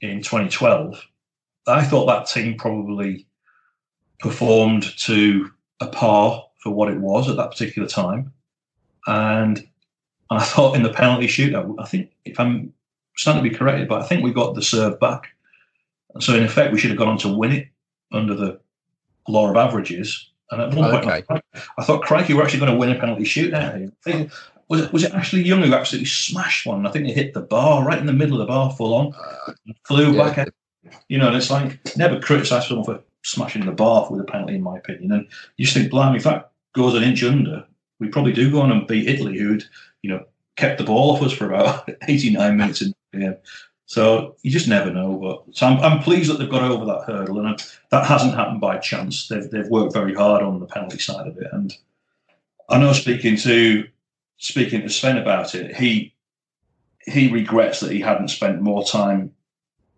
[0.00, 1.02] in 2012,
[1.66, 3.26] I thought that team probably
[4.18, 8.32] performed to a par for what it was at that particular time.
[9.06, 9.66] And
[10.30, 12.72] I thought in the penalty shootout, I think if I'm
[13.16, 15.28] starting to be corrected, but I think we got the serve back.
[16.18, 17.68] So in effect, we should have gone on to win it
[18.12, 18.58] under the
[19.28, 20.30] law of averages.
[20.50, 21.22] And at one okay.
[21.22, 21.44] point,
[21.78, 24.30] I thought, crikey, we're actually going to win a penalty shootout here
[24.68, 26.86] was it was it Ashley Young who absolutely smashed one?
[26.86, 29.14] I think he hit the bar right in the middle of the bar, full on,
[29.14, 29.52] uh,
[29.86, 30.24] flew yeah.
[30.24, 30.38] back.
[30.38, 30.54] At,
[31.08, 34.56] you know, and it's like never criticise someone for smashing the bar with a penalty,
[34.56, 35.12] in my opinion.
[35.12, 37.66] And you just think, blimey, if that goes an inch under,
[37.98, 39.64] we probably do go on and beat Italy, who'd
[40.02, 40.24] you know
[40.56, 43.36] kept the ball off us for about 89 minutes in the game.
[43.86, 45.16] So you just never know.
[45.16, 48.60] But so I'm, I'm pleased that they've got over that hurdle, and that hasn't happened
[48.60, 49.28] by chance.
[49.28, 51.72] They've they've worked very hard on the penalty side of it, and
[52.68, 53.86] I know speaking to
[54.38, 56.14] speaking to Sven about it, he
[57.06, 59.32] he regrets that he hadn't spent more time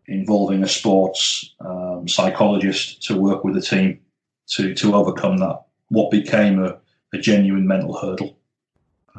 [0.06, 4.00] involving a sports um, psychologist to work with the team
[4.48, 6.78] to to overcome that what became a,
[7.12, 8.36] a genuine mental hurdle.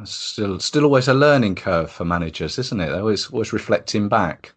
[0.04, 2.92] still, still always a learning curve for managers, isn't it?
[2.92, 4.54] Always, always reflecting back.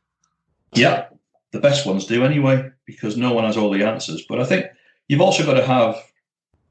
[0.75, 1.07] Yeah,
[1.53, 4.25] the best ones do anyway, because no one has all the answers.
[4.29, 4.67] But I think
[5.09, 5.97] you've also got to have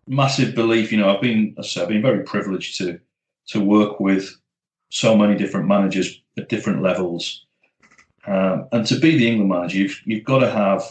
[0.08, 0.91] massive belief.
[0.91, 2.99] You know, I've been, as I I've been very privileged to
[3.47, 4.36] to work with
[4.89, 7.45] so many different managers at different levels.
[8.27, 10.84] Um, and to be the England manager, you've, you've got to have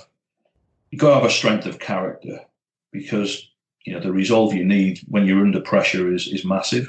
[0.90, 2.40] you've got to have a strength of character
[2.92, 3.49] because
[3.90, 6.87] you know the resolve you need when you're under pressure is is massive.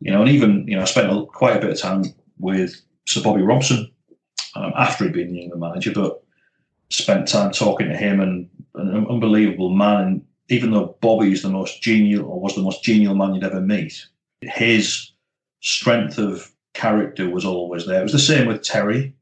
[0.00, 2.04] You know, and even you know, I spent quite a bit of time
[2.38, 3.92] with Sir Bobby Robson
[4.54, 6.24] um, after he'd been the England manager, but
[6.88, 10.06] spent time talking to him and, an unbelievable man.
[10.06, 13.44] And even though Bobby is the most genial or was the most genial man you'd
[13.44, 14.06] ever meet,
[14.40, 15.12] his
[15.60, 18.00] strength of character was always there.
[18.00, 19.14] It was the same with Terry,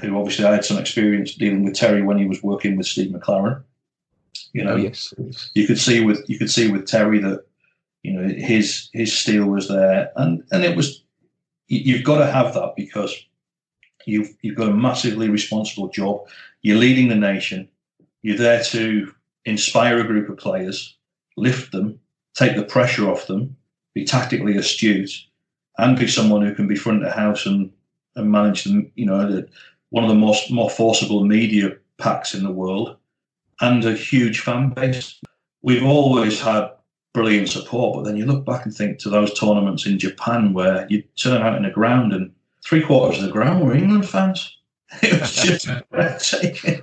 [0.00, 3.12] who obviously I had some experience dealing with Terry when he was working with Steve
[3.12, 3.62] McClaren.
[4.58, 5.14] You know, yes,
[5.54, 7.44] you could see with you could see with Terry that
[8.02, 11.04] you know his his steel was there, and and it was
[11.68, 13.14] you've got to have that because
[14.04, 16.26] you've you've got a massively responsible job.
[16.62, 17.68] You're leading the nation.
[18.22, 20.96] You're there to inspire a group of players,
[21.36, 22.00] lift them,
[22.34, 23.56] take the pressure off them,
[23.94, 25.12] be tactically astute,
[25.78, 27.72] and be someone who can be front of house and,
[28.16, 28.90] and manage them.
[28.96, 29.44] You know,
[29.90, 32.96] one of the most more forcible media packs in the world,
[33.60, 35.20] and a huge fan base.
[35.62, 36.70] We've always had
[37.14, 40.86] brilliant support, but then you look back and think to those tournaments in Japan where
[40.88, 42.32] you turn out in the ground and
[42.64, 44.54] three quarters of the ground were England fans.
[45.02, 46.82] It was just breathtaking.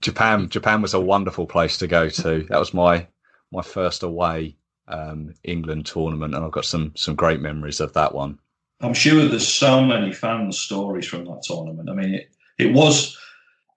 [0.00, 2.46] Japan, Japan was a wonderful place to go to.
[2.48, 3.06] That was my
[3.52, 4.56] my first away
[4.88, 8.38] um, England tournament, and I've got some some great memories of that one.
[8.80, 11.90] I'm sure there's so many fan stories from that tournament.
[11.90, 13.18] I mean, it it was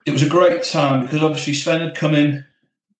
[0.05, 2.45] it was a great time because obviously Sven had come in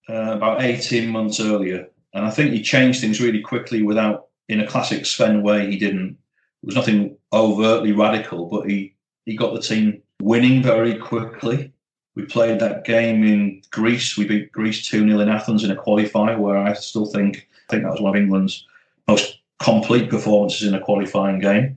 [0.09, 4.59] uh, about 18 months earlier, and I think he changed things really quickly without, in
[4.59, 6.17] a classic Sven way, he didn't.
[6.63, 11.71] It was nothing overtly radical, but he he got the team winning very quickly.
[12.15, 14.17] We played that game in Greece.
[14.17, 17.71] We beat Greece 2 0 in Athens in a qualifier, where I still think I
[17.71, 18.65] think that was one of England's
[19.07, 21.75] most complete performances in a qualifying game.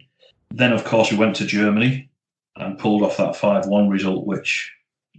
[0.51, 2.09] Then, of course, we went to Germany
[2.57, 4.73] and pulled off that 5 1 result, which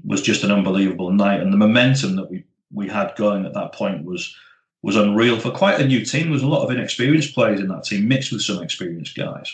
[0.04, 1.42] was just an unbelievable night.
[1.42, 4.36] And the momentum that we, we had going at that point was
[4.82, 6.24] was unreal for quite a new team.
[6.24, 9.54] There was a lot of inexperienced players in that team, mixed with some experienced guys.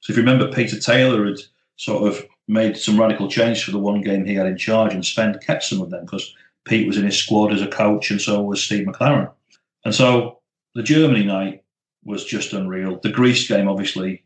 [0.00, 1.40] So if you remember, Peter Taylor had
[1.76, 5.04] sort of made some radical change for the one game he had in charge, and
[5.04, 8.20] Sven kept some of them because Pete was in his squad as a coach, and
[8.20, 9.30] so was Steve McClaren.
[9.84, 10.38] And so
[10.74, 11.64] the Germany night
[12.04, 12.98] was just unreal.
[13.02, 14.24] The Greece game, obviously,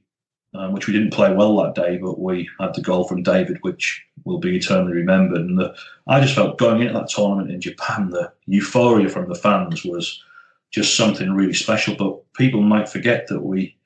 [0.55, 3.59] um, which we didn't play well that day, but we had the goal from David,
[3.63, 5.41] which will be eternally remembered.
[5.41, 5.75] And the,
[6.07, 10.23] I just felt going into that tournament in Japan, the euphoria from the fans was
[10.71, 11.95] just something really special.
[11.97, 13.77] But people might forget that we,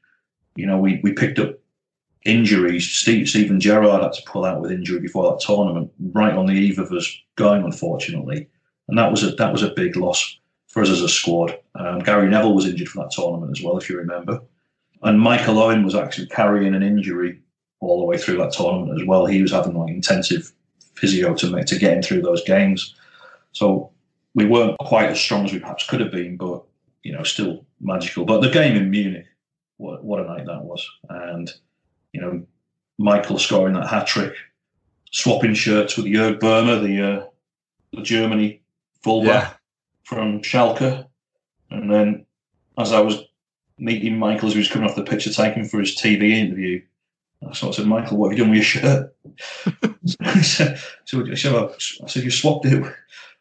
[0.56, 1.58] you know, we, we picked up
[2.24, 2.88] injuries.
[2.88, 6.52] Steve, Steven Gerrard had to pull out with injury before that tournament, right on the
[6.54, 8.48] eve of us going, unfortunately.
[8.88, 11.56] And that was a that was a big loss for us as a squad.
[11.74, 14.40] Um, Gary Neville was injured for that tournament as well, if you remember.
[15.02, 17.40] And Michael Owen was actually carrying an injury
[17.80, 19.26] all the way through that tournament as well.
[19.26, 20.52] He was having like intensive
[20.94, 22.94] physio to make to get him through those games.
[23.52, 23.90] So
[24.34, 26.62] we weren't quite as strong as we perhaps could have been, but
[27.02, 28.24] you know, still magical.
[28.24, 29.26] But the game in Munich,
[29.78, 30.86] what what a night that was.
[31.08, 31.50] And,
[32.12, 32.42] you know,
[32.98, 34.34] Michael scoring that hat trick,
[35.10, 37.26] swapping shirts with Jörg Böhme, the uh,
[37.92, 38.60] the Germany
[39.02, 39.42] fullback.
[39.42, 39.56] Yeah
[40.10, 41.06] from Schalke.
[41.70, 42.26] And then
[42.76, 43.22] as I was
[43.80, 46.82] meeting Michael as he was coming off the take him for his TV interview,
[47.46, 49.16] I said, Michael, what have you done with your shirt?
[50.42, 52.82] Said, so I, said, you swapped it.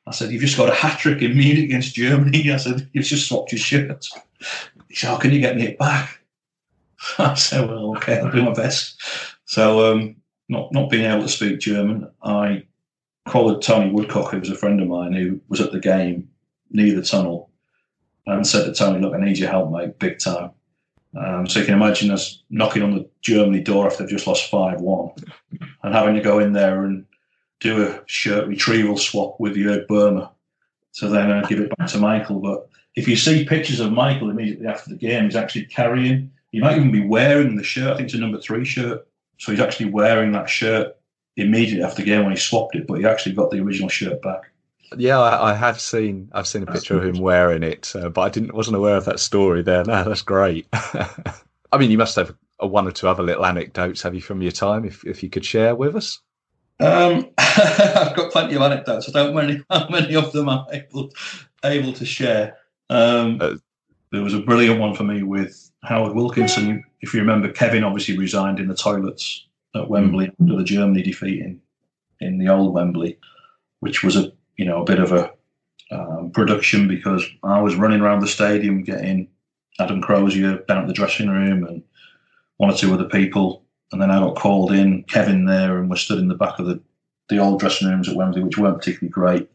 [0.08, 2.52] I said, you've just got a hat trick in Munich against Germany.
[2.52, 4.08] I said, you've just swapped your shirt.
[4.88, 6.22] He said, how can you get me it back?
[7.18, 9.02] I said, well, okay, I'll do my best.
[9.46, 10.16] So, um,
[10.48, 12.64] not not being able to speak German, I
[13.28, 16.30] called Tony Woodcock, who was a friend of mine who was at the game,
[16.72, 17.49] near the tunnel
[18.38, 20.52] and said to Tony, look, I need your help, mate, big time.
[21.18, 24.50] Um, so you can imagine us knocking on the Germany door after they've just lost
[24.50, 25.10] 5 1
[25.84, 27.06] and having to go in there and
[27.60, 30.30] do a shirt retrieval swap with Jörg Böhme
[30.94, 32.40] to then uh, give it back to Michael.
[32.40, 36.60] But if you see pictures of Michael immediately after the game, he's actually carrying, he
[36.60, 37.94] might even be wearing the shirt.
[37.94, 39.08] I think it's a number three shirt.
[39.40, 40.96] So he's actually wearing that shirt
[41.38, 44.22] immediately after the game when he swapped it, but he actually got the original shirt
[44.22, 44.52] back.
[44.98, 46.30] Yeah, I, I, have seen.
[46.34, 48.54] I've seen a picture of him wearing it, uh, but I didn't.
[48.54, 49.84] wasn't aware of that story there.
[49.84, 50.68] No, that's great.
[50.74, 54.42] I mean, you must have a one or two other little anecdotes, have you, from
[54.42, 54.86] your time?
[54.86, 56.20] If if you could share with us.
[56.80, 59.10] Um, I've got plenty of anecdotes.
[59.10, 61.12] I don't know how many of them I'm able
[61.64, 62.58] able to share.
[62.90, 63.56] Um, uh,
[64.12, 66.84] there was a brilliant one for me with Howard Wilkinson.
[67.02, 70.34] If you remember, Kevin obviously resigned in the toilets at Wembley mm.
[70.42, 71.62] after the Germany defeat in,
[72.20, 73.20] in the old Wembley,
[73.82, 75.32] which was a you know, a bit of a
[75.90, 79.30] um, production because I was running around the stadium getting
[79.80, 81.82] Adam Crozier down at the dressing room and
[82.58, 83.64] one or two other people.
[83.94, 86.66] And then I got called in, Kevin there, and we're stood in the back of
[86.66, 86.78] the,
[87.30, 89.50] the old dressing rooms at Wembley, which weren't particularly great.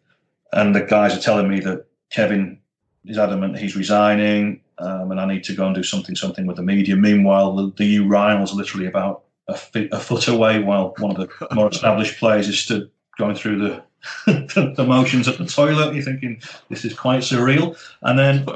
[0.54, 2.58] And the guys are telling me that Kevin
[3.04, 6.56] is adamant he's resigning um, and I need to go and do something, something with
[6.56, 6.96] the media.
[6.96, 9.58] Meanwhile, the, the urinal's literally about a,
[9.92, 13.84] a foot away while one of the more established players is stood going through the
[14.26, 15.94] the motions at the toilet.
[15.94, 17.78] You're thinking this is quite surreal.
[18.02, 18.46] And then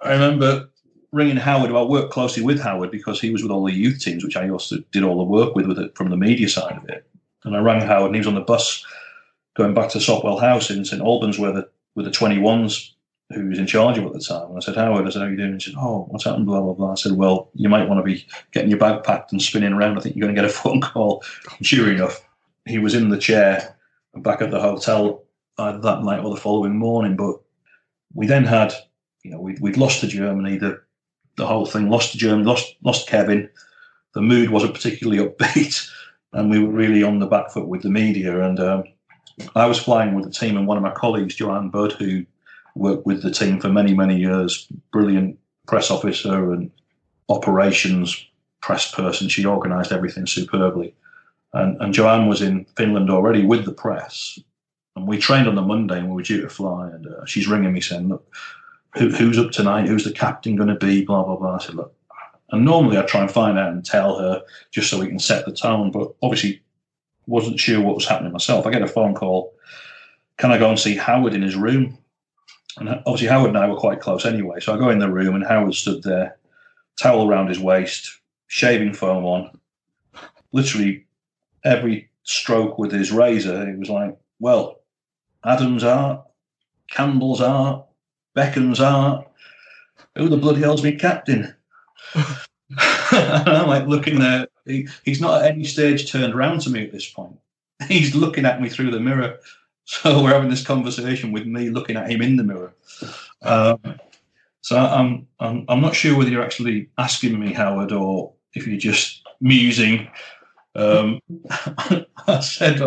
[0.00, 0.68] I remember
[1.12, 1.70] ringing Howard.
[1.70, 4.48] I worked closely with Howard because he was with all the youth teams, which I
[4.48, 7.06] also did all the work with, with it from the media side of it.
[7.44, 8.84] And I rang Howard, and he was on the bus
[9.56, 12.90] going back to Sopwell House in St Albans, where the with the 21s
[13.34, 14.48] who was in charge of it at the time.
[14.48, 15.54] And I said, Howard, I said, how are you doing?
[15.54, 16.46] He said, oh, what's happened?
[16.46, 16.92] Blah, blah, blah.
[16.92, 19.96] I said, well, you might want to be getting your bag packed and spinning around.
[19.96, 21.24] I think you're going to get a phone call.
[21.62, 22.24] Sure enough,
[22.66, 23.75] he was in the chair
[24.22, 25.24] back at the hotel
[25.58, 27.16] either that night or the following morning.
[27.16, 27.36] But
[28.14, 28.72] we then had,
[29.22, 30.58] you know, we'd, we'd lost to Germany.
[30.58, 30.80] The
[31.36, 31.90] the whole thing.
[31.90, 33.48] Lost to Germany, lost lost Kevin.
[34.14, 35.88] The mood wasn't particularly upbeat,
[36.32, 38.42] and we were really on the back foot with the media.
[38.42, 38.84] And um,
[39.54, 42.24] I was flying with the team, and one of my colleagues, Joanne Budd, who
[42.74, 46.70] worked with the team for many many years, brilliant press officer and
[47.28, 48.26] operations
[48.60, 49.28] press person.
[49.28, 50.94] She organised everything superbly.
[51.56, 54.38] And, and Joanne was in Finland already with the press.
[54.94, 56.88] And we trained on the Monday and we were due to fly.
[56.88, 58.34] And uh, she's ringing me saying, Look,
[58.94, 59.88] who, who's up tonight?
[59.88, 61.04] Who's the captain going to be?
[61.04, 61.56] Blah, blah, blah.
[61.56, 61.94] I said, Look,
[62.50, 65.46] and normally I try and find out and tell her just so we can set
[65.46, 65.90] the tone.
[65.90, 66.62] But obviously,
[67.26, 68.66] wasn't sure what was happening myself.
[68.66, 69.54] I get a phone call.
[70.38, 71.98] Can I go and see Howard in his room?
[72.76, 74.60] And obviously, Howard and I were quite close anyway.
[74.60, 76.36] So I go in the room, and Howard stood there,
[76.98, 79.58] towel around his waist, shaving foam on.
[80.52, 81.05] Literally
[81.66, 84.80] every stroke with his razor, he was like, well,
[85.44, 86.22] Adams art,
[86.90, 87.84] Campbell's art,
[88.34, 89.26] Beckham's art.
[90.16, 91.54] Who the bloody hell's me captain?
[93.10, 94.48] I'm like looking there.
[94.64, 97.38] He, he's not at any stage turned around to me at this point.
[97.88, 99.38] He's looking at me through the mirror.
[99.88, 102.74] So we're having this conversation with me looking at him in the mirror.
[103.42, 103.78] Um,
[104.60, 108.80] so I'm, I'm I'm not sure whether you're actually asking me, Howard, or if you're
[108.80, 110.08] just musing.
[110.76, 111.20] Um,
[112.26, 112.80] I said,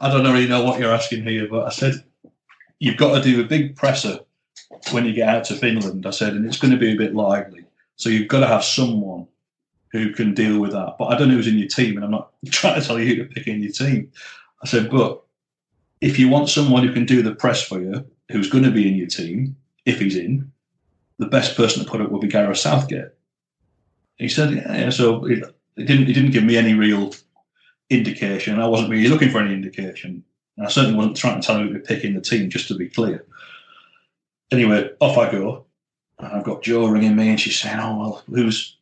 [0.00, 2.04] I don't really know what you're asking here, but I said,
[2.78, 4.20] you've got to do a big presser
[4.92, 6.06] when you get out to Finland.
[6.06, 7.64] I said, and it's going to be a bit lively.
[7.96, 9.26] So you've got to have someone
[9.92, 10.96] who can deal with that.
[10.98, 13.06] But I don't know who's in your team, and I'm not trying to tell you
[13.06, 14.10] who to pick in your team.
[14.62, 15.22] I said, but
[16.00, 18.88] if you want someone who can do the press for you, who's going to be
[18.88, 20.50] in your team, if he's in,
[21.18, 23.10] the best person to put it will be Gareth Southgate.
[24.16, 25.26] He said, yeah, so
[25.76, 27.14] it, didn't it didn't give me any real
[27.90, 28.60] indication.
[28.60, 30.24] I wasn't really looking for any indication.
[30.56, 32.74] And I certainly wasn't trying to tell him to be picking the team, just to
[32.74, 33.24] be clear.
[34.52, 35.66] Anyway, off I go.
[36.18, 38.76] And I've got Joe ringing me and she's saying, Oh, well, who's,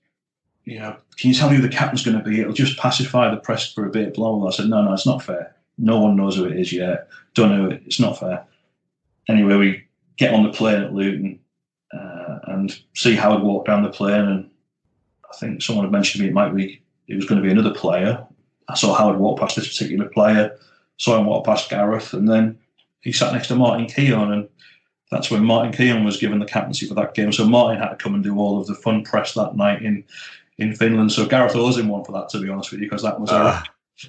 [0.64, 2.40] you know, can you tell me who the captain's going to be?
[2.40, 4.48] It'll just pacify the press for a bit, blah, blah, blah.
[4.48, 5.54] I said, No, no, it's not fair.
[5.78, 7.08] No one knows who it is yet.
[7.34, 7.82] Don't know it.
[7.86, 8.44] It's not fair.
[9.28, 9.84] Anyway, we
[10.16, 11.38] get on the plane at Luton
[11.94, 14.50] uh, and see Howard walk down the plane and
[15.30, 17.52] I think someone had mentioned to me it might be it was going to be
[17.52, 18.24] another player.
[18.68, 20.56] I saw Howard walk past this particular player,
[20.98, 22.58] saw him walk past Gareth, and then
[23.00, 24.48] he sat next to Martin Keown, and
[25.10, 27.32] that's when Martin Keown was given the captaincy for that game.
[27.32, 30.04] So Martin had to come and do all of the fun press that night in
[30.58, 31.12] in Finland.
[31.12, 33.30] So Gareth owes him one for that, to be honest with you, because that was
[33.30, 33.34] uh.
[33.34, 33.64] a ah.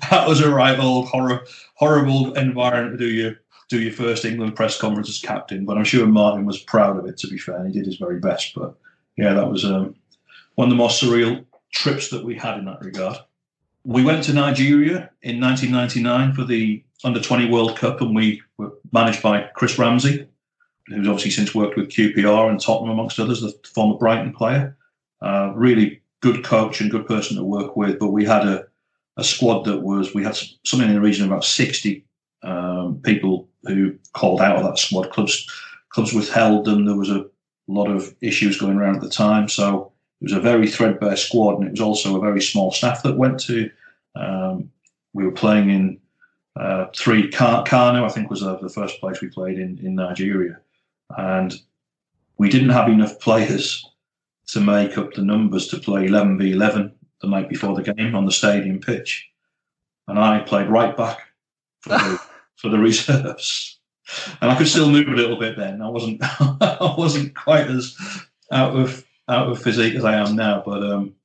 [0.09, 1.45] that was a old horror,
[1.75, 3.39] horrible environment to do your
[3.69, 5.63] do your first England press conference as captain.
[5.63, 7.17] But I'm sure Martin was proud of it.
[7.19, 8.53] To be fair, he did his very best.
[8.55, 8.75] But
[9.15, 9.95] yeah, that was um,
[10.59, 13.17] one of the more surreal trips that we had in that regard.
[13.85, 18.73] We went to Nigeria in 1999 for the Under 20 World Cup, and we were
[18.91, 20.27] managed by Chris Ramsey,
[20.87, 24.75] who's obviously since worked with QPR and Tottenham, amongst others, the former Brighton player.
[25.21, 28.65] Uh, really good coach and good person to work with, but we had a,
[29.15, 32.05] a squad that was, we had something in the region of about 60
[32.43, 35.09] um, people who called out of that squad.
[35.09, 35.49] Clubs,
[35.87, 36.83] clubs withheld them.
[36.83, 37.27] There was a
[37.69, 39.47] lot of issues going around at the time.
[39.47, 39.88] So
[40.21, 43.17] it was a very threadbare squad, and it was also a very small staff that
[43.17, 43.69] went to.
[44.15, 44.69] Um,
[45.13, 45.99] we were playing in
[46.55, 50.59] uh, three Kano, I think was uh, the first place we played in in Nigeria,
[51.17, 51.55] and
[52.37, 53.85] we didn't have enough players
[54.47, 56.91] to make up the numbers to play 11 v 11
[57.21, 59.29] the night before the game on the stadium pitch,
[60.07, 61.19] and I played right back
[61.81, 62.21] for the,
[62.57, 63.77] for the reserves.
[64.41, 65.81] And I could still move a little bit then.
[65.81, 67.95] I wasn't I wasn't quite as
[68.51, 70.61] out of out of physique as I am now.
[70.65, 71.15] But um,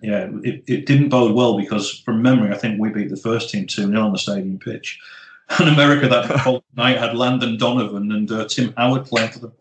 [0.00, 3.50] yeah, it, it didn't bode well because from memory, I think we beat the first
[3.50, 5.00] team 2 0 on the stadium pitch.
[5.58, 9.52] And America that night had Landon Donovan and uh, Tim Howard playing for them.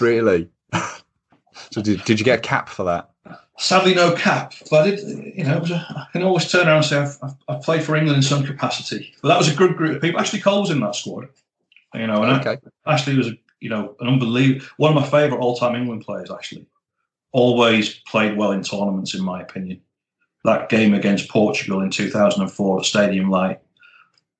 [0.00, 0.48] Really?
[1.70, 3.10] so did, did you get a cap for that?
[3.58, 4.54] Sadly, no cap.
[4.70, 5.00] But it,
[5.36, 8.16] you know, a, I can always turn around and say I've, I've, played for England
[8.16, 9.14] in some capacity.
[9.20, 10.18] But that was a good group of people.
[10.18, 11.28] Ashley Cole was in that squad.
[11.94, 12.58] You know, and okay.
[12.86, 13.30] Ashley was,
[13.60, 16.30] you know, an unbelievable one of my favourite all-time England players.
[16.30, 16.66] Actually,
[17.34, 19.80] always played well in tournaments, in my opinion.
[20.44, 23.60] That game against Portugal in 2004 at Stadium Light,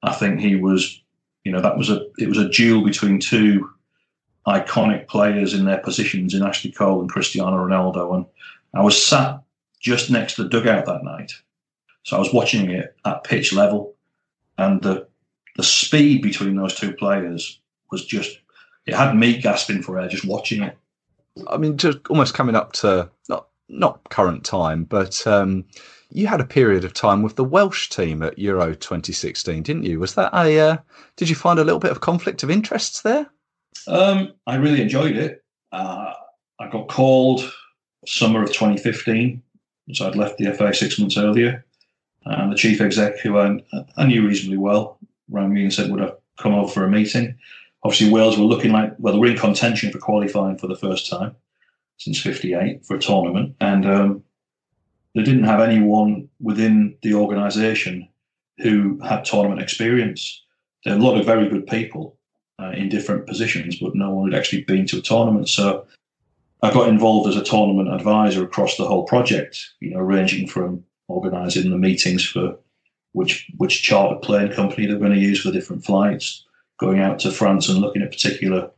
[0.02, 1.02] I think he was,
[1.44, 3.68] you know, that was a it was a duel between two
[4.46, 8.26] iconic players in their positions in Ashley Cole and Cristiano Ronaldo, and
[8.74, 9.42] I was sat
[9.80, 11.32] just next to the dugout that night,
[12.04, 13.94] so I was watching it at pitch level,
[14.56, 15.08] and the
[15.56, 17.58] the speed between those two players
[17.90, 18.38] was just
[18.86, 20.76] it had me gasping for air just watching it.
[21.48, 25.64] I mean, just almost coming up to not not current time, but um,
[26.10, 29.98] you had a period of time with the Welsh team at Euro 2016, didn't you?
[29.98, 30.58] Was that a?
[30.58, 30.76] Uh,
[31.16, 33.26] did you find a little bit of conflict of interests there?
[33.86, 35.44] Um, I really enjoyed it.
[35.72, 36.12] Uh,
[36.60, 37.52] I got called
[38.06, 39.42] summer of 2015.
[39.92, 41.64] So I'd left the FA six months earlier.
[42.24, 43.62] And the chief exec, who I,
[43.96, 47.36] I knew reasonably well, rang me and said, Would I come over for a meeting?
[47.84, 51.08] Obviously, Wales were looking like, well, they were in contention for qualifying for the first
[51.08, 51.36] time
[51.98, 53.54] since 58 for a tournament.
[53.60, 54.24] And um,
[55.14, 58.08] they didn't have anyone within the organisation
[58.58, 60.42] who had tournament experience.
[60.84, 62.16] There are a lot of very good people
[62.60, 65.48] uh, in different positions, but no one had actually been to a tournament.
[65.48, 65.86] So
[66.62, 70.84] I got involved as a tournament advisor across the whole project, you know, ranging from
[71.08, 72.56] organising the meetings for
[73.12, 76.44] which which charter plane company they're going to use for different flights,
[76.78, 78.70] going out to France and looking at particular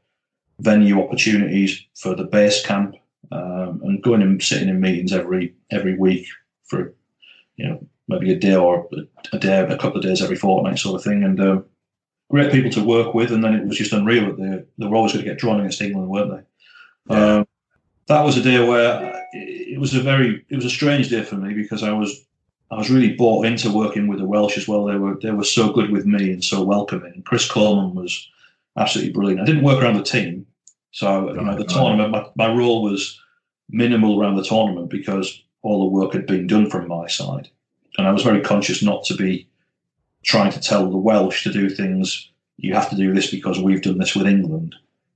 [0.60, 2.96] venue opportunities for the base camp,
[3.32, 6.26] um, and going and sitting in meetings every every week
[6.64, 6.94] for
[7.56, 8.88] you know maybe a day or
[9.32, 11.64] a day, a couple of days every fortnight sort of thing, and um,
[12.30, 13.32] great people to work with.
[13.32, 15.60] And then it was just unreal that they, they were always going to get drawn
[15.60, 17.14] against England, weren't they?
[17.14, 17.36] Yeah.
[17.36, 17.46] Um,
[18.06, 21.36] that was a day where it was a very it was a strange day for
[21.36, 22.24] me because I was
[22.70, 24.84] I was really bought into working with the Welsh as well.
[24.84, 27.22] They were they were so good with me and so welcoming.
[27.24, 28.28] Chris Coleman was
[28.76, 29.40] absolutely brilliant.
[29.40, 30.46] I didn't work around the team,
[30.90, 32.10] so you know the tournament.
[32.10, 33.20] My, my role was
[33.70, 37.48] minimal around the tournament because all the work had been done from my side,
[37.98, 39.48] and I was very conscious not to be
[40.24, 42.30] trying to tell the Welsh to do things.
[42.56, 44.74] You have to do this because we've done this with England.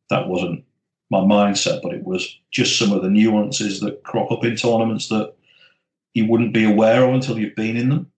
[0.08, 0.64] That wasn't
[1.10, 5.08] my mindset, but it was just some of the nuances that crop up in tournaments
[5.08, 5.34] that
[6.14, 8.12] you wouldn't be aware of until you've been in them.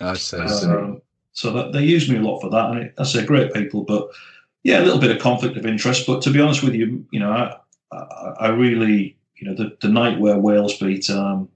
[0.00, 0.38] I see.
[0.38, 1.00] Um,
[1.32, 3.82] so that they use me a lot for that, and it, I say great people,
[3.84, 4.08] but
[4.62, 6.06] yeah, a little bit of conflict of interest.
[6.06, 7.56] But to be honest with you, you know, I,
[7.92, 11.48] I, I really, you know, the, the night where Wales beat um,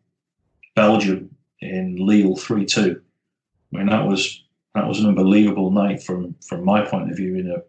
[0.76, 3.00] Belgium in Lille three two.
[3.72, 7.34] I mean, that was that was an unbelievable night from from my point of view.
[7.36, 7.62] You know,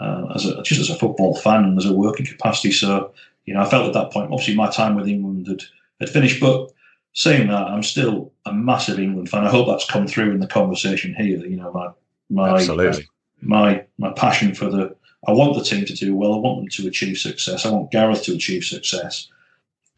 [0.00, 2.72] uh, as a, just as a football fan and as a working capacity.
[2.72, 3.12] So,
[3.46, 5.62] you know, I felt at that point, obviously, my time with England had,
[5.98, 6.40] had finished.
[6.40, 6.70] But
[7.14, 9.44] saying that, uh, I'm still a massive England fan.
[9.44, 11.38] I hope that's come through in the conversation here.
[11.38, 11.90] You know, my
[12.30, 13.08] my Absolutely.
[13.40, 14.96] my my passion for the.
[15.28, 16.34] I want the team to do well.
[16.34, 17.64] I want them to achieve success.
[17.64, 19.28] I want Gareth to achieve success.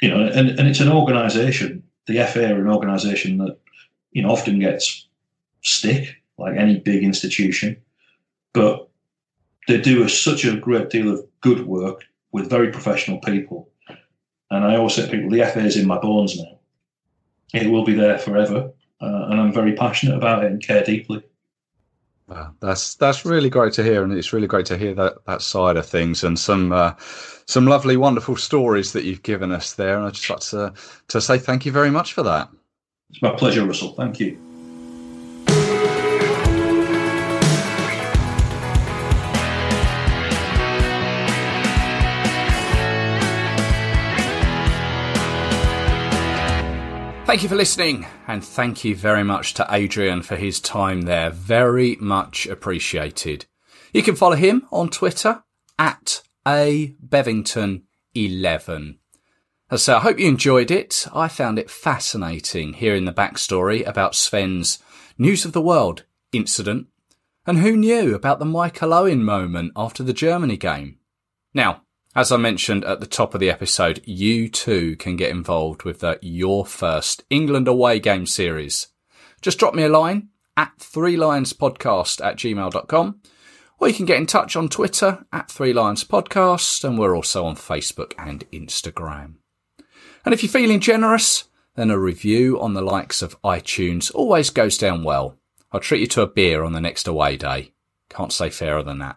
[0.02, 1.82] You know, and, and it's an organisation.
[2.06, 3.56] The FA are an organisation that
[4.12, 5.06] you know often gets
[5.62, 7.76] stick like any big institution,
[8.52, 8.88] but
[9.66, 13.70] they do a, such a great deal of good work with very professional people.
[14.50, 16.58] And I always say to people, the FA is in my bones now.
[17.54, 21.22] It will be there forever, uh, and I'm very passionate about it and care deeply.
[22.26, 25.42] Wow, that's that's really great to hear, and it's really great to hear that that
[25.42, 26.94] side of things and some uh,
[27.46, 29.96] some lovely, wonderful stories that you've given us there.
[29.96, 30.72] And I just like to
[31.08, 32.48] to say thank you very much for that.
[33.10, 33.92] It's my pleasure, Russell.
[33.94, 34.43] Thank you.
[47.34, 51.30] Thank you for listening, and thank you very much to Adrian for his time there.
[51.30, 53.46] Very much appreciated.
[53.92, 55.42] You can follow him on Twitter
[55.76, 58.98] at a Bevington11.
[59.68, 61.08] Uh, so I hope you enjoyed it.
[61.12, 64.78] I found it fascinating hearing the backstory about Sven's
[65.18, 66.86] News of the World incident,
[67.44, 70.98] and who knew about the Michael Owen moment after the Germany game.
[71.52, 71.82] Now,
[72.14, 76.00] as I mentioned at the top of the episode, you too can get involved with
[76.00, 78.88] the Your First England Away Game series.
[79.42, 83.20] Just drop me a line at three lions podcast at gmail.com
[83.80, 87.44] or you can get in touch on Twitter at three lions podcast and we're also
[87.44, 89.34] on Facebook and Instagram.
[90.24, 91.44] And if you're feeling generous,
[91.74, 95.36] then a review on the likes of iTunes always goes down well.
[95.72, 97.72] I'll treat you to a beer on the next away day.
[98.08, 99.16] Can't say fairer than that.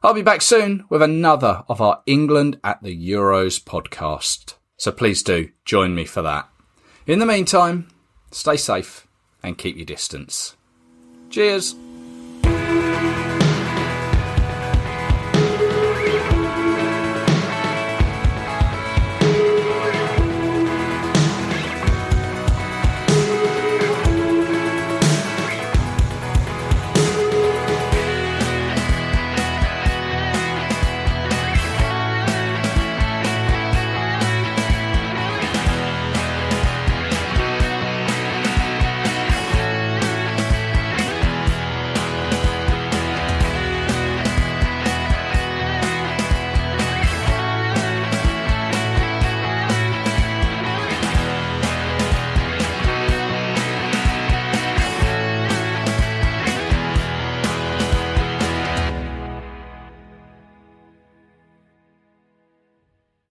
[0.00, 4.54] I'll be back soon with another of our England at the Euros podcast.
[4.76, 6.48] So please do join me for that.
[7.08, 7.88] In the meantime,
[8.30, 9.08] stay safe
[9.42, 10.56] and keep your distance.
[11.30, 11.74] Cheers.